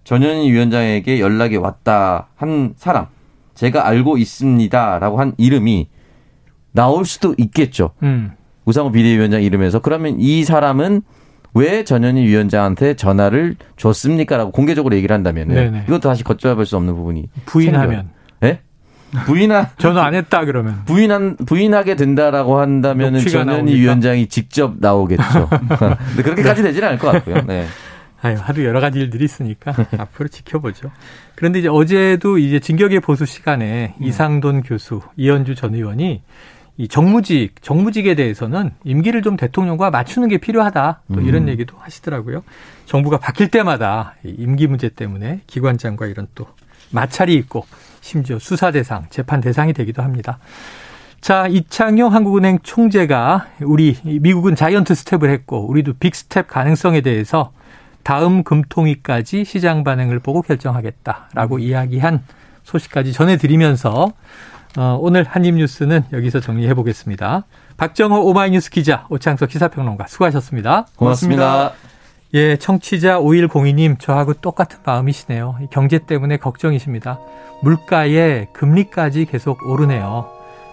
전현희 0.02 0.50
위원장에게 0.50 1.20
연락이 1.20 1.58
왔다 1.58 2.26
한 2.34 2.74
사람 2.74 3.06
제가 3.54 3.86
알고 3.86 4.18
있습니다라고 4.18 5.20
한 5.20 5.34
이름이 5.38 5.86
나올 6.72 7.04
수도 7.04 7.36
있겠죠. 7.38 7.92
음. 8.02 8.32
우상호 8.64 8.90
비대위원장 8.90 9.44
이름에서 9.44 9.78
그러면 9.78 10.16
이 10.18 10.42
사람은 10.42 11.02
왜 11.54 11.84
전현희 11.84 12.24
위원장한테 12.24 12.94
전화를 12.94 13.54
줬습니까라고 13.76 14.50
공개적으로 14.50 14.96
얘기를 14.96 15.14
한다면 15.14 15.84
이것도 15.86 16.00
다시 16.00 16.24
걷잡을 16.24 16.66
수 16.66 16.76
없는 16.76 16.96
부분이 16.96 17.28
부인하면 17.46 18.10
예? 18.42 18.46
네? 18.46 18.60
부인하 19.26 19.68
전화 19.78 20.04
안 20.06 20.14
했다 20.14 20.44
그러면 20.44 20.84
부인한 20.86 21.36
부인하게 21.36 21.96
된다라고 21.96 22.58
한다면은 22.58 23.20
전현희 23.20 23.74
위원장이 23.74 24.26
직접 24.28 24.74
나오겠죠. 24.78 25.48
근데 25.78 26.22
그렇게까지 26.22 26.62
되지는 26.62 26.88
않을 26.88 26.98
것 26.98 27.12
같고요. 27.12 27.42
네. 27.46 27.66
아유, 28.22 28.36
하루 28.40 28.64
여러 28.64 28.80
가지 28.80 29.00
일들이 29.00 29.24
있으니까 29.24 29.74
앞으로 29.98 30.28
지켜보죠. 30.28 30.90
그런데 31.34 31.58
이제 31.58 31.68
어제도 31.68 32.38
이제 32.38 32.60
진격의 32.60 33.00
보수 33.00 33.26
시간에 33.26 33.94
음. 34.00 34.04
이상돈 34.04 34.62
교수, 34.62 35.00
이언주 35.16 35.56
전 35.56 35.74
의원이 35.74 36.22
이 36.78 36.88
정무직, 36.88 37.60
정무직에 37.60 38.14
대해서는 38.14 38.70
임기를 38.84 39.22
좀 39.22 39.36
대통령과 39.36 39.90
맞추는 39.90 40.28
게 40.28 40.38
필요하다. 40.38 41.02
또 41.12 41.20
음. 41.20 41.26
이런 41.26 41.48
얘기도 41.48 41.76
하시더라고요. 41.78 42.44
정부가 42.86 43.18
바뀔 43.18 43.48
때마다 43.48 44.14
임기 44.24 44.68
문제 44.68 44.88
때문에 44.88 45.40
기관장과 45.48 46.06
이런 46.06 46.28
또 46.34 46.46
마찰이 46.90 47.34
있고 47.34 47.66
심지어 48.02 48.38
수사 48.38 48.70
대상, 48.70 49.06
재판 49.08 49.40
대상이 49.40 49.72
되기도 49.72 50.02
합니다. 50.02 50.38
자, 51.22 51.46
이창용 51.46 52.12
한국은행 52.12 52.58
총재가 52.62 53.46
우리 53.62 53.96
미국은 54.04 54.56
자이언트 54.56 54.94
스텝을 54.94 55.30
했고 55.30 55.66
우리도 55.68 55.94
빅 55.94 56.14
스텝 56.14 56.48
가능성에 56.48 57.00
대해서 57.00 57.52
다음 58.02 58.42
금통위까지 58.42 59.44
시장 59.44 59.84
반응을 59.84 60.18
보고 60.18 60.42
결정하겠다라고 60.42 61.60
이야기한 61.60 62.24
소식까지 62.64 63.12
전해드리면서 63.12 64.12
어, 64.78 64.98
오늘 65.00 65.24
한입 65.24 65.54
뉴스는 65.54 66.04
여기서 66.12 66.40
정리해 66.40 66.74
보겠습니다. 66.74 67.44
박정호 67.76 68.22
오마이뉴스 68.28 68.70
기자, 68.70 69.06
오창석 69.08 69.50
시사평론가 69.50 70.06
수고하셨습니다. 70.08 70.86
고맙습니다. 70.96 71.72
예, 72.34 72.56
청취자 72.56 73.20
5102님, 73.20 73.98
저하고 73.98 74.32
똑같은 74.32 74.78
마음이시네요. 74.84 75.56
경제 75.70 75.98
때문에 75.98 76.38
걱정이십니다. 76.38 77.18
물가에 77.62 78.46
금리까지 78.54 79.26
계속 79.26 79.66
오르네요. 79.66 80.30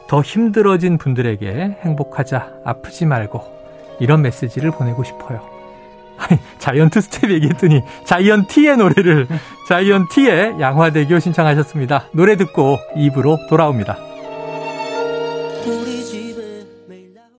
더 0.07 0.21
힘들어진 0.21 0.97
분들에게 0.97 1.79
행복하자, 1.81 2.61
아프지 2.63 3.05
말고, 3.05 3.43
이런 3.99 4.21
메시지를 4.21 4.71
보내고 4.71 5.03
싶어요. 5.03 5.41
자이언트 6.59 7.01
스텝 7.01 7.31
얘기했더니 7.31 7.81
자이언티의 8.05 8.77
노래를 8.77 9.27
자이언티의 9.67 10.59
양화대교 10.59 11.19
신청하셨습니다. 11.19 12.05
노래 12.13 12.35
듣고 12.37 12.77
입으로 12.95 13.37
돌아옵니다. 13.49 14.08